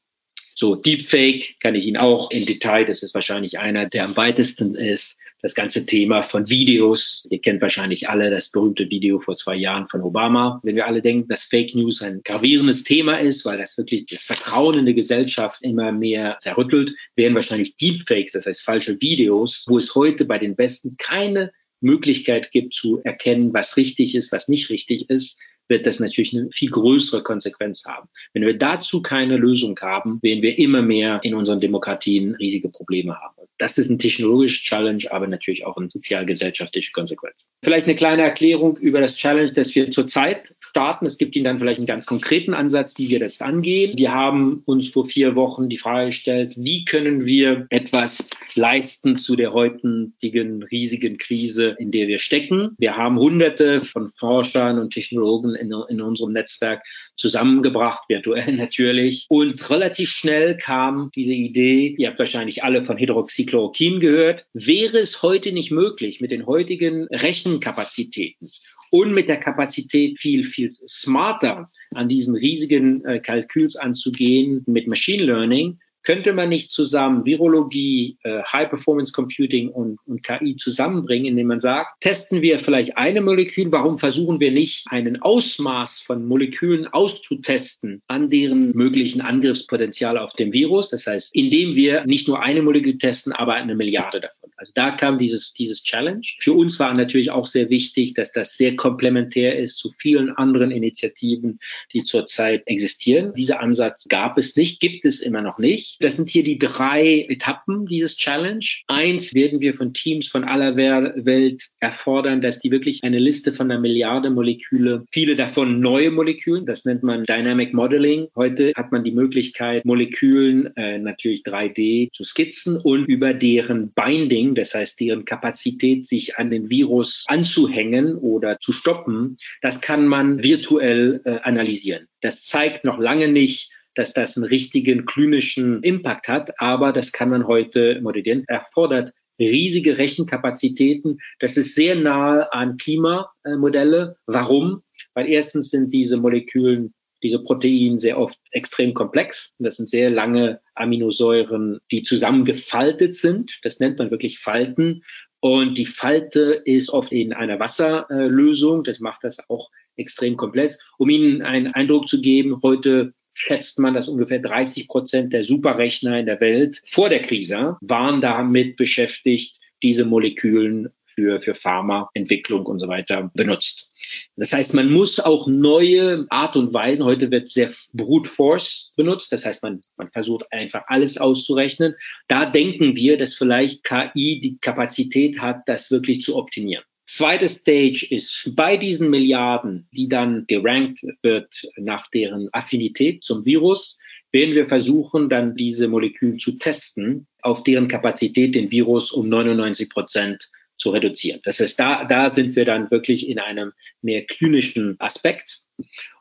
So, 0.60 0.74
Deepfake 0.74 1.54
kann 1.60 1.76
ich 1.76 1.86
Ihnen 1.86 1.98
auch 1.98 2.32
im 2.32 2.44
Detail, 2.44 2.84
das 2.84 3.04
ist 3.04 3.14
wahrscheinlich 3.14 3.60
einer, 3.60 3.86
der 3.86 4.04
am 4.04 4.16
weitesten 4.16 4.74
ist, 4.74 5.20
das 5.40 5.54
ganze 5.54 5.86
Thema 5.86 6.24
von 6.24 6.48
Videos. 6.48 7.28
Ihr 7.30 7.40
kennt 7.40 7.62
wahrscheinlich 7.62 8.08
alle 8.08 8.28
das 8.28 8.50
berühmte 8.50 8.90
Video 8.90 9.20
vor 9.20 9.36
zwei 9.36 9.54
Jahren 9.54 9.86
von 9.86 10.02
Obama. 10.02 10.58
Wenn 10.64 10.74
wir 10.74 10.88
alle 10.88 11.00
denken, 11.00 11.28
dass 11.28 11.44
Fake 11.44 11.76
News 11.76 12.02
ein 12.02 12.22
gravierendes 12.24 12.82
Thema 12.82 13.20
ist, 13.20 13.44
weil 13.44 13.56
das 13.56 13.78
wirklich 13.78 14.06
das 14.06 14.24
Vertrauen 14.24 14.80
in 14.80 14.86
die 14.86 14.96
Gesellschaft 14.96 15.62
immer 15.62 15.92
mehr 15.92 16.38
zerrüttelt, 16.40 16.90
wären 17.14 17.36
wahrscheinlich 17.36 17.76
Deepfakes, 17.76 18.32
das 18.32 18.46
heißt 18.46 18.64
falsche 18.64 19.00
Videos, 19.00 19.64
wo 19.68 19.78
es 19.78 19.94
heute 19.94 20.24
bei 20.24 20.38
den 20.38 20.56
Besten 20.56 20.96
keine 20.98 21.52
Möglichkeit 21.80 22.50
gibt 22.50 22.74
zu 22.74 23.00
erkennen, 23.04 23.54
was 23.54 23.76
richtig 23.76 24.16
ist, 24.16 24.32
was 24.32 24.48
nicht 24.48 24.70
richtig 24.70 25.08
ist, 25.08 25.38
wird 25.68 25.87
das 25.87 26.00
natürlich 26.00 26.37
eine 26.37 26.50
viel 26.50 26.70
größere 26.70 27.22
Konsequenz 27.22 27.85
haben. 27.87 28.09
Wenn 28.33 28.44
wir 28.44 28.57
dazu 28.57 29.02
keine 29.02 29.37
Lösung 29.37 29.78
haben, 29.81 30.18
werden 30.22 30.42
wir 30.42 30.59
immer 30.59 30.83
mehr 30.83 31.20
in 31.22 31.35
unseren 31.35 31.61
Demokratien 31.61 32.35
riesige 32.37 32.68
Probleme 32.68 33.14
haben. 33.14 33.35
Das 33.59 33.76
ist 33.76 33.90
ein 33.90 33.98
technologisches 33.98 34.62
Challenge, 34.62 35.04
aber 35.11 35.26
natürlich 35.26 35.66
auch 35.66 35.76
eine 35.76 35.90
sozial-gesellschaftliche 35.90 36.92
Konsequenz. 36.92 37.48
Vielleicht 37.64 37.87
eine 37.87 37.96
kleine 37.96 38.22
Erklärung 38.22 38.76
über 38.76 39.00
das 39.00 39.16
Challenge, 39.16 39.52
das 39.52 39.74
wir 39.74 39.90
zurzeit 39.90 40.54
starten. 40.61 41.07
Es 41.07 41.18
gibt 41.18 41.35
Ihnen 41.35 41.44
dann 41.44 41.59
vielleicht 41.59 41.78
einen 41.78 41.87
ganz 41.87 42.07
konkreten 42.07 42.54
Ansatz, 42.54 42.96
wie 42.98 43.11
wir 43.11 43.18
das 43.18 43.40
angehen. 43.42 43.98
Wir 43.98 44.14
haben 44.14 44.62
uns 44.64 44.90
vor 44.90 45.07
vier 45.07 45.35
Wochen 45.35 45.68
die 45.68 45.78
Frage 45.78 46.07
gestellt, 46.07 46.54
wie 46.57 46.85
können 46.85 47.26
wir 47.26 47.66
etwas 47.70 48.31
leisten 48.54 49.16
zu 49.16 49.35
der 49.35 49.52
heutigen 49.52 50.62
riesigen 50.70 51.18
Krise, 51.18 51.76
in 51.78 51.90
der 51.90 52.07
wir 52.07 52.20
stecken. 52.20 52.76
Wir 52.78 52.96
haben 52.96 53.18
hunderte 53.18 53.81
von 53.81 54.07
Forschern 54.07 54.78
und 54.78 54.92
Technologen 54.92 55.57
in, 55.58 55.72
in 55.88 56.00
unserem 56.00 56.32
Netzwerk 56.32 56.82
zusammengebracht, 57.16 58.08
virtuell 58.08 58.52
natürlich. 58.52 59.26
Und 59.28 59.70
relativ 59.70 60.10
schnell 60.10 60.56
kam 60.56 61.10
diese 61.14 61.34
Idee, 61.34 61.94
ihr 61.98 62.08
habt 62.08 62.18
wahrscheinlich 62.18 62.64
alle 62.64 62.84
von 62.84 62.98
Hydroxychloroquin 62.98 64.00
gehört, 64.00 64.46
wäre 64.52 64.98
es 64.98 65.22
heute 65.22 65.52
nicht 65.52 65.70
möglich, 65.70 66.20
mit 66.20 66.30
den 66.30 66.46
heutigen 66.46 67.06
Rechenkapazitäten 67.10 68.50
und 68.90 69.12
mit 69.12 69.28
der 69.28 69.38
Kapazität 69.38 70.18
viel, 70.18 70.44
viel 70.44 70.70
smarter 70.70 71.68
an 71.94 72.08
diesen 72.08 72.36
riesigen 72.36 73.04
äh, 73.04 73.20
Kalküls 73.20 73.76
anzugehen 73.76 74.62
mit 74.66 74.86
Machine 74.86 75.24
Learning, 75.24 75.78
könnte 76.08 76.32
man 76.32 76.48
nicht 76.48 76.72
zusammen 76.72 77.26
Virologie, 77.26 78.16
äh, 78.22 78.42
High 78.42 78.70
Performance 78.70 79.12
Computing 79.12 79.68
und, 79.68 79.98
und 80.06 80.22
KI 80.22 80.56
zusammenbringen, 80.56 81.26
indem 81.26 81.48
man 81.48 81.60
sagt, 81.60 82.00
testen 82.00 82.40
wir 82.40 82.58
vielleicht 82.58 82.96
eine 82.96 83.20
Molekül, 83.20 83.70
warum 83.72 83.98
versuchen 83.98 84.40
wir 84.40 84.50
nicht 84.50 84.86
einen 84.88 85.20
Ausmaß 85.20 86.00
von 86.00 86.26
Molekülen 86.26 86.86
auszutesten 86.86 88.00
an 88.06 88.30
deren 88.30 88.74
möglichen 88.74 89.20
Angriffspotenzial 89.20 90.16
auf 90.16 90.32
dem 90.32 90.50
Virus? 90.50 90.88
Das 90.88 91.06
heißt, 91.06 91.34
indem 91.34 91.74
wir 91.74 92.06
nicht 92.06 92.26
nur 92.26 92.42
eine 92.42 92.62
Molekül 92.62 92.96
testen, 92.96 93.34
aber 93.34 93.52
eine 93.52 93.74
Milliarde 93.74 94.22
davon. 94.22 94.47
Also 94.58 94.72
da 94.74 94.90
kam 94.90 95.18
dieses, 95.18 95.52
dieses 95.52 95.84
Challenge. 95.84 96.22
Für 96.40 96.52
uns 96.52 96.80
war 96.80 96.92
natürlich 96.92 97.30
auch 97.30 97.46
sehr 97.46 97.70
wichtig, 97.70 98.14
dass 98.14 98.32
das 98.32 98.56
sehr 98.56 98.74
komplementär 98.74 99.56
ist 99.56 99.78
zu 99.78 99.92
vielen 99.98 100.30
anderen 100.30 100.72
Initiativen, 100.72 101.60
die 101.92 102.02
zurzeit 102.02 102.62
existieren. 102.66 103.32
Dieser 103.36 103.60
Ansatz 103.60 104.06
gab 104.08 104.36
es 104.36 104.56
nicht, 104.56 104.80
gibt 104.80 105.04
es 105.04 105.20
immer 105.20 105.42
noch 105.42 105.58
nicht. 105.58 105.98
Das 106.00 106.16
sind 106.16 106.28
hier 106.28 106.42
die 106.42 106.58
drei 106.58 107.26
Etappen 107.28 107.86
dieses 107.86 108.16
Challenge. 108.16 108.64
Eins 108.88 109.32
werden 109.32 109.60
wir 109.60 109.74
von 109.74 109.94
Teams 109.94 110.26
von 110.26 110.42
aller 110.42 110.76
Welt 110.76 111.68
erfordern, 111.78 112.40
dass 112.40 112.58
die 112.58 112.72
wirklich 112.72 113.04
eine 113.04 113.20
Liste 113.20 113.52
von 113.52 113.70
einer 113.70 113.80
Milliarde 113.80 114.30
Moleküle, 114.30 115.04
viele 115.12 115.36
davon 115.36 115.80
neue 115.80 116.10
Moleküle, 116.10 116.64
das 116.64 116.84
nennt 116.84 117.04
man 117.04 117.24
Dynamic 117.24 117.74
Modeling. 117.74 118.26
Heute 118.34 118.72
hat 118.74 118.90
man 118.90 119.04
die 119.04 119.12
Möglichkeit, 119.12 119.84
Molekülen 119.84 120.76
äh, 120.76 120.98
natürlich 120.98 121.42
3D 121.42 122.10
zu 122.12 122.24
skizzen 122.24 122.76
und 122.76 123.04
über 123.04 123.34
deren 123.34 123.92
Binding 123.92 124.47
Binding, 124.48 124.54
das 124.54 124.74
heißt 124.74 125.00
deren 125.00 125.24
Kapazität, 125.24 126.06
sich 126.06 126.37
an 126.38 126.50
den 126.50 126.70
Virus 126.70 127.24
anzuhängen 127.28 128.16
oder 128.16 128.58
zu 128.61 128.72
stoppen, 128.72 129.38
das 129.62 129.80
kann 129.80 130.06
man 130.06 130.42
virtuell 130.42 131.20
äh, 131.24 131.38
analysieren. 131.42 132.06
Das 132.20 132.44
zeigt 132.44 132.84
noch 132.84 132.98
lange 132.98 133.28
nicht, 133.28 133.70
dass 133.94 134.12
das 134.12 134.37
einen 134.37 134.44
richtigen 134.44 135.06
klinischen 135.06 135.82
Impact 135.82 136.28
hat, 136.28 136.61
aber 136.61 136.92
das 136.92 137.12
kann 137.12 137.30
man 137.30 137.46
heute 137.46 138.00
modellieren. 138.00 138.44
Erfordert 138.46 139.12
riesige 139.40 139.98
Rechenkapazitäten. 139.98 141.18
Das 141.38 141.56
ist 141.56 141.76
sehr 141.76 141.94
nahe 141.94 142.52
an 142.52 142.76
Klimamodelle. 142.76 144.16
Warum? 144.26 144.82
Weil 145.14 145.28
erstens 145.28 145.70
sind 145.70 145.92
diese 145.92 146.16
Molekülen 146.16 146.92
diese 147.22 147.42
Proteine 147.42 148.00
sehr 148.00 148.18
oft 148.18 148.38
extrem 148.52 148.94
komplex. 148.94 149.54
Das 149.59 149.76
sind 149.76 149.90
sehr 149.90 150.11
lange 150.11 150.61
Aminosäuren, 150.74 151.81
die 151.90 152.02
zusammengefaltet 152.02 153.14
sind. 153.14 153.59
Das 153.62 153.81
nennt 153.81 153.98
man 153.98 154.11
wirklich 154.11 154.38
Falten. 154.38 155.02
Und 155.40 155.78
die 155.78 155.87
Falte 155.87 156.62
ist 156.64 156.90
oft 156.90 157.12
in 157.12 157.33
einer 157.33 157.61
Wasserlösung. 157.61 158.85
Das 158.85 159.00
macht 159.00 159.24
das 159.24 159.38
auch 159.48 159.70
extrem 159.96 160.37
komplex. 160.37 160.78
Um 160.98 161.11
Ihnen 161.11 161.42
einen 161.42 161.68
Eindruck 161.68 162.09
zu 162.09 162.20
geben, 162.20 162.61
heute 162.62 163.12
schätzt 163.35 163.78
man, 163.78 163.94
dass 163.94 164.09
ungefähr 164.09 164.40
30 164.40 164.88
Prozent 164.88 165.33
der 165.33 165.44
Superrechner 165.44 166.18
in 166.18 166.26
der 166.26 166.40
Welt 166.40 166.83
vor 166.87 167.09
der 167.09 167.22
Krise 167.22 167.76
waren 167.81 168.20
damit 168.20 168.76
beschäftigt, 168.76 169.61
diese 169.83 170.04
Molekülen 170.04 170.88
für, 171.18 171.42
für 171.42 171.57
Pharmaentwicklung 171.57 172.64
und 172.64 172.78
so 172.78 172.87
weiter 172.87 173.28
benutzt. 173.35 173.90
Das 174.37 174.52
heißt, 174.52 174.72
man 174.72 174.92
muss 174.92 175.18
auch 175.18 175.48
neue 175.48 176.26
Art 176.31 176.54
und 176.54 176.72
Weisen, 176.72 177.04
heute 177.04 177.33
wird 177.33 177.50
sehr 177.50 177.72
Brute 177.92 178.28
Force 178.28 178.94
benutzt, 178.96 179.33
das 179.33 179.44
heißt, 179.44 179.64
man, 179.64 179.81
man 179.96 180.12
versucht 180.12 180.46
einfach 180.52 180.85
alles 180.87 181.18
auszurechnen. 181.18 181.96
Da 182.28 182.48
denken 182.48 182.94
wir, 182.94 183.18
dass 183.18 183.35
vielleicht 183.35 183.83
KI 183.83 184.38
die 184.40 184.59
Kapazität 184.61 185.40
hat, 185.40 185.62
das 185.66 185.90
wirklich 185.90 186.22
zu 186.22 186.37
optimieren. 186.37 186.85
Zweite 187.07 187.48
Stage 187.48 188.07
ist 188.09 188.52
bei 188.54 188.76
diesen 188.76 189.11
Milliarden, 189.11 189.88
die 189.90 190.09
dann 190.09 190.44
gerankt 190.46 191.00
wird 191.22 191.66
nach 191.76 192.09
deren 192.11 192.48
Affinität 192.52 193.24
zum 193.24 193.44
Virus, 193.44 193.98
werden 194.31 194.54
wir 194.54 194.68
versuchen, 194.68 195.28
dann 195.28 195.57
diese 195.57 195.88
Moleküle 195.88 196.37
zu 196.37 196.52
testen, 196.52 197.26
auf 197.42 197.64
deren 197.64 197.88
Kapazität 197.88 198.54
den 198.54 198.70
Virus 198.70 199.11
um 199.11 199.28
99 199.28 199.90
Prozent 199.90 200.48
zu 200.78 200.90
reduzieren. 200.90 201.40
Das 201.44 201.60
heißt, 201.60 201.78
da, 201.78 202.04
da 202.04 202.30
sind 202.30 202.56
wir 202.56 202.64
dann 202.64 202.90
wirklich 202.90 203.28
in 203.28 203.38
einem 203.38 203.72
mehr 204.00 204.24
klinischen 204.24 204.96
Aspekt. 204.98 205.60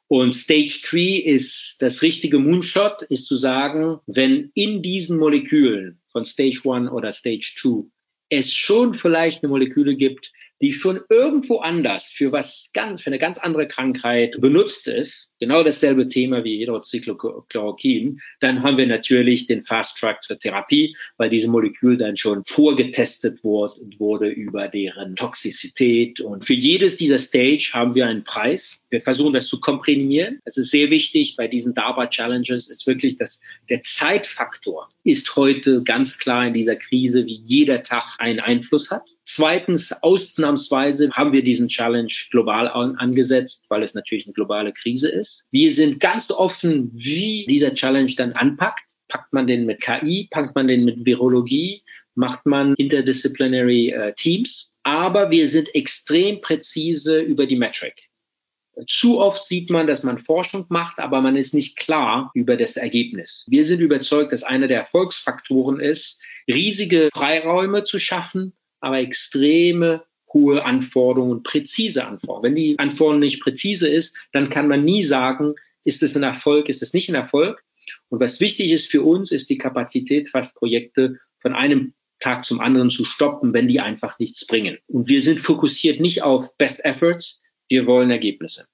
Und 0.07 0.33
Stage 0.33 0.79
3 0.89 1.21
ist 1.21 1.77
das 1.79 2.01
richtige 2.01 2.39
Moonshot, 2.39 3.03
ist 3.03 3.25
zu 3.25 3.37
sagen, 3.37 3.99
wenn 4.07 4.51
in 4.53 4.81
diesen 4.81 5.17
Molekülen 5.17 5.99
von 6.11 6.25
Stage 6.25 6.61
1 6.65 6.91
oder 6.91 7.11
Stage 7.11 7.53
2 7.57 7.89
es 8.29 8.53
schon 8.53 8.93
vielleicht 8.93 9.43
eine 9.43 9.49
Moleküle 9.49 9.95
gibt, 9.95 10.31
die 10.61 10.73
schon 10.73 11.01
irgendwo 11.09 11.59
anders 11.59 12.07
für 12.07 12.31
was 12.31 12.71
ganz, 12.73 13.01
für 13.01 13.07
eine 13.07 13.19
ganz 13.19 13.37
andere 13.37 13.67
Krankheit 13.67 14.39
benutzt 14.39 14.87
ist, 14.87 15.33
genau 15.39 15.63
dasselbe 15.63 16.07
Thema 16.07 16.43
wie 16.43 16.59
Hydroxychloroquin, 16.61 18.19
dann 18.39 18.63
haben 18.63 18.77
wir 18.77 18.87
natürlich 18.87 19.47
den 19.47 19.63
Fast 19.63 19.97
Track 19.97 20.23
zur 20.23 20.39
Therapie, 20.39 20.95
weil 21.17 21.29
diese 21.29 21.49
Molekül 21.49 21.97
dann 21.97 22.17
schon 22.17 22.43
vorgetestet 22.45 23.43
wurde, 23.43 24.29
über 24.29 24.67
deren 24.67 25.15
Toxizität. 25.15 26.19
Und 26.19 26.45
für 26.45 26.53
jedes 26.53 26.97
dieser 26.97 27.19
Stage 27.19 27.69
haben 27.73 27.95
wir 27.95 28.07
einen 28.07 28.23
Preis. 28.23 28.85
Wir 28.89 29.01
versuchen 29.01 29.33
das 29.33 29.47
zu 29.47 29.59
komprimieren. 29.59 30.39
Es 30.45 30.57
ist 30.57 30.71
sehr 30.71 30.89
wichtig 30.89 31.35
bei 31.35 31.47
diesen 31.47 31.73
DARPA 31.73 32.07
Challenges 32.07 32.69
ist 32.69 32.87
wirklich, 32.87 33.17
dass 33.17 33.41
der 33.69 33.81
Zeitfaktor 33.81 34.89
ist 35.03 35.35
heute 35.35 35.83
ganz 35.83 36.17
klar 36.17 36.47
in 36.47 36.53
dieser 36.53 36.75
Krise, 36.75 37.25
wie 37.25 37.41
jeder 37.45 37.83
Tag 37.83 38.15
einen 38.19 38.39
Einfluss 38.39 38.91
hat. 38.91 39.16
Zweitens, 39.29 39.91
ausnahmsweise 39.91 41.11
haben 41.11 41.33
wir 41.33 41.43
diesen 41.43 41.67
Challenge 41.67 42.13
global 42.31 42.69
angesetzt, 42.69 43.65
weil 43.67 43.83
es 43.83 43.93
natürlich 43.93 44.25
eine 44.25 44.33
globale 44.33 44.71
Krise 44.71 45.09
ist. 45.09 45.45
Wir 45.51 45.73
sind 45.73 45.99
ganz 45.99 46.31
offen, 46.31 46.91
wie 46.93 47.45
dieser 47.45 47.73
Challenge 47.73 48.13
dann 48.15 48.31
anpackt. 48.31 48.85
Packt 49.09 49.33
man 49.33 49.45
den 49.45 49.65
mit 49.65 49.81
KI, 49.81 50.29
packt 50.31 50.55
man 50.55 50.69
den 50.69 50.85
mit 50.85 51.05
Virologie, 51.05 51.83
macht 52.15 52.45
man 52.45 52.73
interdisciplinary 52.75 53.89
äh, 53.89 54.13
Teams. 54.13 54.73
Aber 54.83 55.29
wir 55.29 55.45
sind 55.47 55.75
extrem 55.75 56.39
präzise 56.39 57.19
über 57.19 57.47
die 57.47 57.57
Metric. 57.57 58.07
Zu 58.87 59.19
oft 59.19 59.45
sieht 59.45 59.69
man, 59.69 59.87
dass 59.87 60.03
man 60.03 60.19
Forschung 60.19 60.67
macht, 60.69 60.99
aber 60.99 61.19
man 61.19 61.35
ist 61.35 61.53
nicht 61.53 61.75
klar 61.75 62.31
über 62.33 62.55
das 62.55 62.77
Ergebnis. 62.77 63.45
Wir 63.49 63.65
sind 63.65 63.81
überzeugt, 63.81 64.31
dass 64.31 64.43
einer 64.43 64.69
der 64.69 64.79
Erfolgsfaktoren 64.79 65.81
ist, 65.81 66.17
riesige 66.47 67.09
Freiräume 67.13 67.83
zu 67.83 67.99
schaffen, 67.99 68.53
aber 68.79 68.99
extreme 68.99 70.03
hohe 70.33 70.63
Anforderungen, 70.63 71.43
präzise 71.43 72.05
Anforderungen. 72.05 72.43
Wenn 72.43 72.55
die 72.55 72.79
Anforderung 72.79 73.19
nicht 73.19 73.41
präzise 73.41 73.87
ist, 73.87 74.15
dann 74.33 74.49
kann 74.49 74.67
man 74.67 74.83
nie 74.83 75.03
sagen, 75.03 75.53
ist 75.83 76.03
es 76.03 76.15
ein 76.15 76.23
Erfolg, 76.23 76.69
ist 76.69 76.81
es 76.81 76.93
nicht 76.93 77.09
ein 77.09 77.15
Erfolg. 77.15 77.63
Und 78.09 78.19
was 78.19 78.39
wichtig 78.41 78.71
ist 78.71 78.91
für 78.91 79.01
uns, 79.01 79.31
ist 79.31 79.49
die 79.49 79.57
Kapazität, 79.57 80.29
fast 80.29 80.55
Projekte 80.55 81.17
von 81.39 81.53
einem 81.53 81.93
Tag 82.19 82.45
zum 82.45 82.59
anderen 82.59 82.89
zu 82.89 83.05
stoppen, 83.05 83.53
wenn 83.53 83.67
die 83.67 83.79
einfach 83.79 84.19
nichts 84.19 84.45
bringen. 84.45 84.77
Und 84.87 85.07
wir 85.07 85.21
sind 85.21 85.39
fokussiert 85.39 85.99
nicht 86.01 86.23
auf 86.23 86.55
Best 86.57 86.83
Efforts, 86.83 87.43
wir 87.69 87.85
wollen 87.85 88.11
Ergebnisse. 88.11 88.67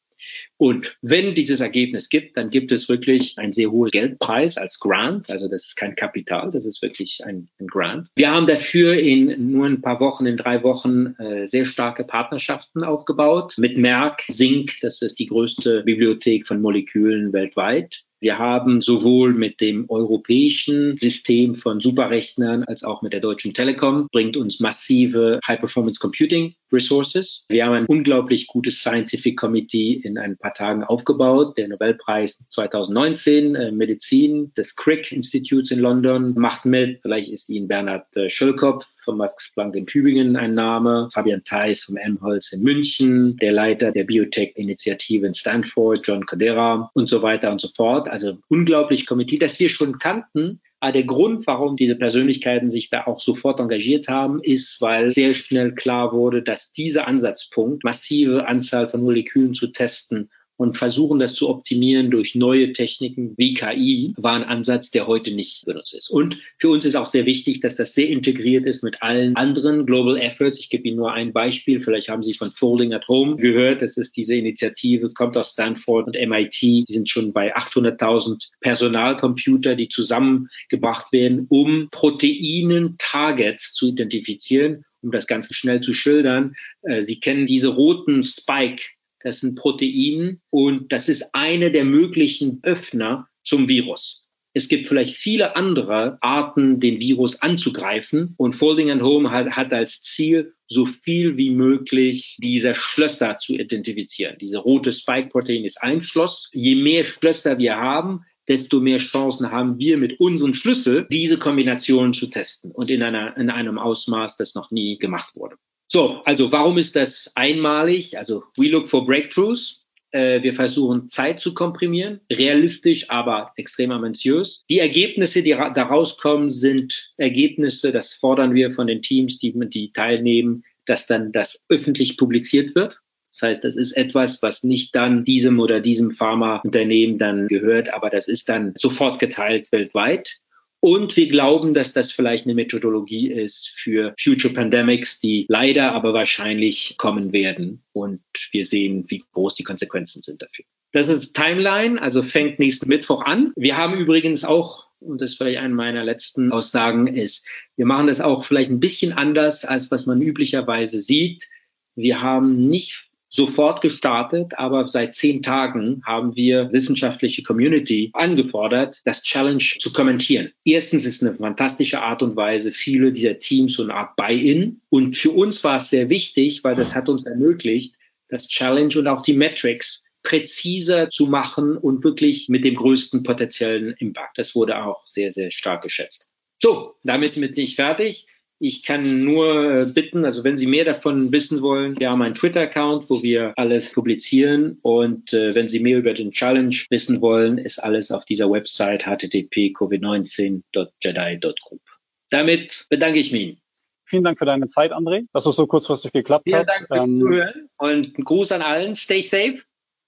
Und 0.57 0.97
wenn 1.01 1.35
dieses 1.35 1.61
Ergebnis 1.61 2.09
gibt, 2.09 2.37
dann 2.37 2.49
gibt 2.49 2.71
es 2.71 2.87
wirklich 2.89 3.37
einen 3.37 3.51
sehr 3.51 3.71
hohen 3.71 3.91
Geldpreis 3.91 4.57
als 4.57 4.79
Grant. 4.79 5.29
Also 5.29 5.47
das 5.47 5.65
ist 5.65 5.75
kein 5.75 5.95
Kapital, 5.95 6.51
das 6.51 6.65
ist 6.65 6.81
wirklich 6.81 7.21
ein, 7.25 7.49
ein 7.59 7.67
Grant. 7.67 8.07
Wir 8.15 8.31
haben 8.31 8.47
dafür 8.47 8.97
in 8.97 9.51
nur 9.51 9.65
ein 9.65 9.81
paar 9.81 9.99
Wochen, 9.99 10.25
in 10.25 10.37
drei 10.37 10.63
Wochen 10.63 11.15
äh, 11.19 11.47
sehr 11.47 11.65
starke 11.65 12.03
Partnerschaften 12.03 12.83
aufgebaut 12.83 13.55
mit 13.57 13.77
Merck, 13.77 14.23
Sync, 14.29 14.73
das 14.81 15.01
ist 15.01 15.19
die 15.19 15.27
größte 15.27 15.83
Bibliothek 15.83 16.47
von 16.47 16.61
Molekülen 16.61 17.33
weltweit. 17.33 18.03
Wir 18.23 18.39
haben 18.39 18.79
sowohl 18.79 19.33
mit 19.33 19.59
dem 19.59 19.89
europäischen 19.89 20.97
System 20.97 21.55
von 21.55 21.81
Superrechnern 21.81 22.63
als 22.63 22.85
auch 22.85 23.01
mit 23.01 23.11
der 23.11 23.19
Deutschen 23.19 23.53
Telekom 23.53 24.07
bringt 24.13 24.37
uns 24.37 24.61
massive 24.61 25.41
High-Performance 25.45 25.99
Computing 25.99 26.55
Resources. 26.73 27.45
Wir 27.49 27.65
haben 27.65 27.73
ein 27.73 27.85
unglaublich 27.85 28.47
gutes 28.47 28.79
Scientific 28.79 29.37
Committee 29.37 29.93
in 30.03 30.17
ein 30.17 30.37
paar 30.37 30.53
Tagen 30.53 30.83
aufgebaut. 30.83 31.57
Der 31.57 31.67
Nobelpreis 31.67 32.43
2019 32.49 33.55
äh, 33.55 33.71
Medizin 33.71 34.53
des 34.55 34.75
Crick 34.75 35.11
Institutes 35.11 35.71
in 35.71 35.79
London 35.79 36.33
macht 36.35 36.65
mit. 36.65 36.99
Vielleicht 37.01 37.29
ist 37.31 37.49
Ihnen 37.49 37.67
Bernhard 37.67 38.05
äh, 38.17 38.29
Schöllkopf 38.29 38.85
vom 39.03 39.17
Max 39.17 39.53
Planck 39.53 39.75
in 39.75 39.85
Tübingen 39.85 40.35
ein 40.35 40.55
Name, 40.55 41.09
Fabian 41.13 41.43
Theis 41.43 41.81
vom 41.81 41.97
Helmholtz 41.97 42.53
in 42.53 42.61
München, 42.61 43.37
der 43.37 43.51
Leiter 43.51 43.91
der 43.91 44.05
Biotech-Initiative 44.05 45.27
in 45.27 45.35
Stanford, 45.35 46.07
John 46.07 46.25
Codera 46.25 46.89
und 46.93 47.09
so 47.09 47.21
weiter 47.21 47.51
und 47.51 47.61
so 47.61 47.69
fort. 47.75 48.09
Also 48.09 48.37
unglaublich 48.47 49.05
Komitee, 49.05 49.37
das 49.37 49.59
wir 49.59 49.69
schon 49.69 49.99
kannten, 49.99 50.61
aber 50.83 50.91
der 50.91 51.05
Grund, 51.05 51.47
warum 51.47 51.77
diese 51.77 51.95
Persönlichkeiten 51.95 52.69
sich 52.69 52.89
da 52.89 53.07
auch 53.07 53.21
sofort 53.21 53.61
engagiert 53.61 54.09
haben, 54.09 54.43
ist, 54.43 54.81
weil 54.81 55.09
sehr 55.11 55.33
schnell 55.33 55.73
klar 55.75 56.11
wurde, 56.11 56.43
dass 56.43 56.73
dieser 56.73 57.07
Ansatzpunkt, 57.07 57.85
massive 57.85 58.49
Anzahl 58.49 58.89
von 58.89 59.01
Molekülen 59.01 59.53
zu 59.53 59.67
testen 59.67 60.29
und 60.57 60.77
versuchen, 60.77 61.19
das 61.19 61.33
zu 61.33 61.49
optimieren 61.49 62.11
durch 62.11 62.35
neue 62.35 62.73
Techniken 62.73 63.33
wie 63.37 63.53
KI, 63.53 64.13
war 64.17 64.35
ein 64.35 64.43
Ansatz, 64.43 64.91
der 64.91 65.07
heute 65.07 65.33
nicht 65.33 65.65
benutzt 65.65 65.93
ist. 65.93 66.09
Und 66.09 66.39
für 66.57 66.69
uns 66.69 66.85
ist 66.85 66.95
auch 66.95 67.07
sehr 67.07 67.25
wichtig, 67.25 67.61
dass 67.61 67.75
das 67.75 67.93
sehr 67.93 68.07
integriert 68.07 68.65
ist 68.65 68.83
mit 68.83 69.01
allen 69.01 69.35
anderen 69.35 69.85
Global 69.85 70.17
Efforts. 70.17 70.59
Ich 70.59 70.69
gebe 70.69 70.87
Ihnen 70.87 70.97
nur 70.97 71.11
ein 71.11 71.33
Beispiel. 71.33 71.81
Vielleicht 71.81 72.09
haben 72.09 72.23
Sie 72.23 72.33
von 72.33 72.51
Folding 72.51 72.93
at 72.93 73.07
Home 73.07 73.37
gehört. 73.37 73.81
Das 73.81 73.97
ist 73.97 74.15
diese 74.15 74.35
Initiative, 74.35 75.09
kommt 75.13 75.35
aus 75.37 75.51
Stanford 75.51 76.07
und 76.07 76.15
MIT. 76.15 76.61
Die 76.61 76.85
sind 76.87 77.09
schon 77.09 77.33
bei 77.33 77.55
800.000 77.55 78.49
Personalcomputer, 78.61 79.75
die 79.75 79.89
zusammengebracht 79.89 81.11
werden, 81.11 81.47
um 81.49 81.89
Proteinen 81.91 82.95
Targets 82.99 83.73
zu 83.73 83.89
identifizieren 83.89 84.85
um 85.01 85.11
das 85.11 85.27
Ganze 85.27 85.53
schnell 85.53 85.81
zu 85.81 85.91
schildern. 85.93 86.55
Äh, 86.83 87.03
Sie 87.03 87.19
kennen 87.19 87.45
diese 87.45 87.67
roten 87.67 88.23
Spike 88.23 88.81
das 89.23 89.39
sind 89.39 89.55
Proteine 89.55 90.39
und 90.49 90.91
das 90.91 91.09
ist 91.09 91.33
eine 91.33 91.71
der 91.71 91.85
möglichen 91.85 92.59
Öffner 92.63 93.27
zum 93.43 93.67
Virus. 93.67 94.23
Es 94.55 94.67
gibt 94.67 94.87
vielleicht 94.87 95.15
viele 95.15 95.55
andere 95.55 96.19
Arten, 96.21 96.79
den 96.79 96.99
Virus 96.99 97.41
anzugreifen. 97.41 98.35
Und 98.37 98.55
Folding 98.55 98.91
and 98.91 99.01
Home 99.01 99.31
hat, 99.31 99.49
hat 99.49 99.73
als 99.73 100.01
Ziel, 100.01 100.53
so 100.67 100.85
viel 100.85 101.37
wie 101.37 101.49
möglich 101.49 102.37
dieser 102.39 102.75
Schlösser 102.75 103.39
zu 103.39 103.53
identifizieren. 103.53 104.37
Diese 104.39 104.59
rote 104.59 104.93
Spike-Protein 104.93 105.65
ist 105.65 105.81
ein 105.81 106.01
Schloss. 106.01 106.51
Je 106.53 106.75
mehr 106.75 107.03
Schlösser 107.03 107.57
wir 107.57 107.77
haben, 107.77 108.21
desto 108.47 108.79
mehr 108.79 108.99
Chancen 108.99 109.51
haben 109.51 109.79
wir 109.79 109.97
mit 109.97 110.19
unseren 110.19 110.53
Schlüssel, 110.53 111.07
diese 111.11 111.39
Kombination 111.39 112.13
zu 112.13 112.27
testen 112.27 112.71
und 112.71 112.91
in, 112.91 113.01
einer, 113.01 113.35
in 113.37 113.49
einem 113.49 113.79
Ausmaß, 113.79 114.37
das 114.37 114.53
noch 114.53 114.69
nie 114.69 114.97
gemacht 114.97 115.35
wurde. 115.35 115.55
So, 115.95 116.23
also 116.25 116.51
warum 116.51 116.79
ist 116.79 116.95
das 116.95 117.31
einmalig? 117.35 118.17
Also 118.17 118.43
we 118.57 118.67
look 118.67 118.87
for 118.87 119.05
breakthroughs. 119.05 119.85
Äh, 120.09 120.41
wir 120.41 120.55
versuchen 120.55 121.07
Zeit 121.09 121.39
zu 121.39 121.53
komprimieren, 121.53 122.19
realistisch, 122.31 123.09
aber 123.11 123.51
extrem 123.57 123.91
ambitiös. 123.91 124.63
Die 124.71 124.79
Ergebnisse, 124.79 125.43
die 125.43 125.51
daraus 125.51 126.17
kommen, 126.17 126.49
sind 126.49 127.13
Ergebnisse, 127.17 127.91
das 127.91 128.15
fordern 128.15 128.55
wir 128.55 128.71
von 128.71 128.87
den 128.87 129.03
Teams, 129.03 129.37
die, 129.37 129.53
die 129.69 129.91
teilnehmen, 129.93 130.63
dass 130.87 131.05
dann 131.05 131.31
das 131.31 131.63
öffentlich 131.69 132.17
publiziert 132.17 132.73
wird. 132.73 132.99
Das 133.31 133.41
heißt, 133.43 133.63
das 133.63 133.75
ist 133.75 133.93
etwas, 133.93 134.41
was 134.41 134.63
nicht 134.63 134.95
dann 134.95 135.23
diesem 135.23 135.59
oder 135.59 135.79
diesem 135.79 136.11
Pharmaunternehmen 136.11 137.19
dann 137.19 137.47
gehört, 137.47 137.93
aber 137.93 138.09
das 138.09 138.27
ist 138.27 138.49
dann 138.49 138.73
sofort 138.75 139.19
geteilt 139.19 139.71
weltweit. 139.71 140.39
Und 140.83 141.15
wir 141.15 141.29
glauben, 141.29 141.73
dass 141.73 141.93
das 141.93 142.11
vielleicht 142.11 142.45
eine 142.45 142.55
Methodologie 142.55 143.31
ist 143.31 143.69
für 143.69 144.13
Future 144.19 144.53
Pandemics, 144.53 145.21
die 145.21 145.45
leider 145.47 145.93
aber 145.93 146.13
wahrscheinlich 146.13 146.95
kommen 146.97 147.31
werden. 147.31 147.81
Und 147.93 148.19
wir 148.51 148.65
sehen, 148.65 149.05
wie 149.07 149.23
groß 149.31 149.55
die 149.55 149.63
Konsequenzen 149.63 150.21
sind 150.21 150.41
dafür. 150.41 150.65
Das 150.91 151.07
ist 151.07 151.35
Timeline, 151.37 152.01
also 152.01 152.21
fängt 152.21 152.59
nächsten 152.59 152.89
Mittwoch 152.89 153.21
an. 153.21 153.53
Wir 153.55 153.77
haben 153.77 153.97
übrigens 153.97 154.43
auch, 154.43 154.87
und 154.99 155.21
das 155.21 155.31
ist 155.31 155.37
vielleicht 155.37 155.59
eine 155.59 155.73
meiner 155.73 156.03
letzten 156.03 156.51
Aussagen, 156.51 157.07
ist, 157.07 157.47
wir 157.77 157.85
machen 157.85 158.07
das 158.07 158.19
auch 158.19 158.43
vielleicht 158.43 158.69
ein 158.69 158.81
bisschen 158.81 159.13
anders, 159.13 159.63
als 159.63 159.89
was 159.89 160.05
man 160.05 160.21
üblicherweise 160.21 160.99
sieht. 160.99 161.47
Wir 161.95 162.21
haben 162.21 162.57
nicht 162.57 163.09
sofort 163.35 163.81
gestartet, 163.81 164.53
aber 164.57 164.87
seit 164.87 165.15
zehn 165.15 165.41
Tagen 165.41 166.03
haben 166.05 166.35
wir 166.35 166.71
wissenschaftliche 166.71 167.41
Community 167.41 168.11
angefordert, 168.13 169.01
das 169.05 169.23
Challenge 169.23 169.63
zu 169.79 169.91
kommentieren. 169.91 170.51
Erstens 170.63 171.05
ist 171.05 171.23
eine 171.23 171.33
fantastische 171.33 172.01
Art 172.01 172.21
und 172.21 172.35
Weise, 172.35 172.71
viele 172.71 173.11
dieser 173.11 173.39
Teams 173.39 173.73
so 173.73 173.83
eine 173.83 173.95
Art 173.95 174.15
Buy-in. 174.15 174.81
Und 174.89 175.17
für 175.17 175.31
uns 175.31 175.63
war 175.63 175.77
es 175.77 175.89
sehr 175.89 176.09
wichtig, 176.09 176.63
weil 176.63 176.75
das 176.75 176.93
hat 176.93 177.09
uns 177.09 177.25
ermöglicht, 177.25 177.95
das 178.29 178.47
Challenge 178.47 178.95
und 178.99 179.07
auch 179.07 179.23
die 179.23 179.33
Metrics 179.33 180.03
präziser 180.21 181.09
zu 181.09 181.25
machen 181.25 181.75
und 181.75 182.03
wirklich 182.03 182.49
mit 182.49 182.63
dem 182.63 182.75
größten 182.75 183.23
potenziellen 183.23 183.95
Impact. 183.97 184.37
Das 184.37 184.53
wurde 184.53 184.83
auch 184.83 185.05
sehr, 185.07 185.31
sehr 185.31 185.49
stark 185.49 185.81
geschätzt. 185.81 186.29
So, 186.61 186.95
damit 187.03 187.33
bin 187.33 187.51
ich 187.55 187.75
fertig. 187.75 188.27
Ich 188.65 188.81
kann 188.81 189.25
nur 189.25 189.73
äh, 189.73 189.85
bitten, 189.87 190.23
also 190.23 190.45
wenn 190.45 190.55
Sie 190.55 190.67
mehr 190.67 190.85
davon 190.85 191.33
wissen 191.33 191.61
wollen, 191.61 191.99
wir 191.99 192.09
haben 192.09 192.21
einen 192.21 192.33
Twitter-Account, 192.33 193.09
wo 193.09 193.21
wir 193.21 193.51
alles 193.57 193.91
publizieren. 193.91 194.79
Und 194.81 195.33
äh, 195.33 195.53
wenn 195.53 195.67
Sie 195.67 195.81
mehr 195.81 195.97
über 195.97 196.13
den 196.13 196.31
Challenge 196.31 196.73
wissen 196.89 197.19
wollen, 197.19 197.57
ist 197.57 197.83
alles 197.83 198.09
auf 198.09 198.23
dieser 198.23 198.49
Website 198.49 199.05
http://covid19.jedi.group. 199.05 201.81
Damit 202.29 202.85
bedanke 202.89 203.19
ich 203.19 203.33
mich. 203.33 203.57
Vielen 204.05 204.23
Dank 204.23 204.39
für 204.39 204.45
deine 204.45 204.69
Zeit, 204.69 204.93
André, 204.93 205.25
dass 205.33 205.45
es 205.45 205.57
so 205.57 205.67
kurzfristig 205.67 206.13
geklappt 206.13 206.45
Vielen 206.45 206.59
hat. 206.59 206.69
Dank 206.69 206.87
fürs 206.87 207.05
ähm, 207.05 207.19
Zuhören 207.19 207.69
und 207.79 208.17
ein 208.17 208.23
Gruß 208.23 208.53
an 208.53 208.61
allen. 208.61 208.95
Stay 208.95 209.19
safe. 209.19 209.57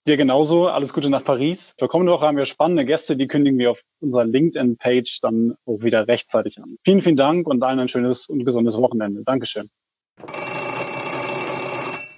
Dir 0.07 0.17
genauso. 0.17 0.67
Alles 0.67 0.93
Gute 0.93 1.09
nach 1.09 1.23
Paris. 1.23 1.73
Für 1.79 1.87
kommende 1.87 2.13
Woche 2.13 2.27
haben 2.27 2.37
wir 2.37 2.45
spannende 2.45 2.85
Gäste, 2.85 3.17
die 3.17 3.27
kündigen 3.27 3.57
wir 3.57 3.71
auf 3.71 3.81
unserer 4.01 4.25
LinkedIn-Page 4.25 5.19
dann 5.21 5.55
auch 5.65 5.81
wieder 5.81 6.07
rechtzeitig 6.07 6.61
an. 6.61 6.77
Vielen, 6.83 7.01
vielen 7.01 7.15
Dank 7.15 7.47
und 7.47 7.63
allen 7.63 7.79
ein 7.79 7.87
schönes 7.87 8.27
und 8.27 8.45
gesundes 8.45 8.77
Wochenende. 8.77 9.23
Dankeschön. 9.23 9.71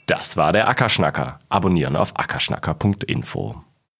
Das 0.05 0.35
war 0.35 0.51
der 0.51 0.67
Ackerschnacker. 0.67 1.39
Abonnieren 1.47 1.95
auf 1.95 2.17
ackerschnacker.info. 2.17 3.66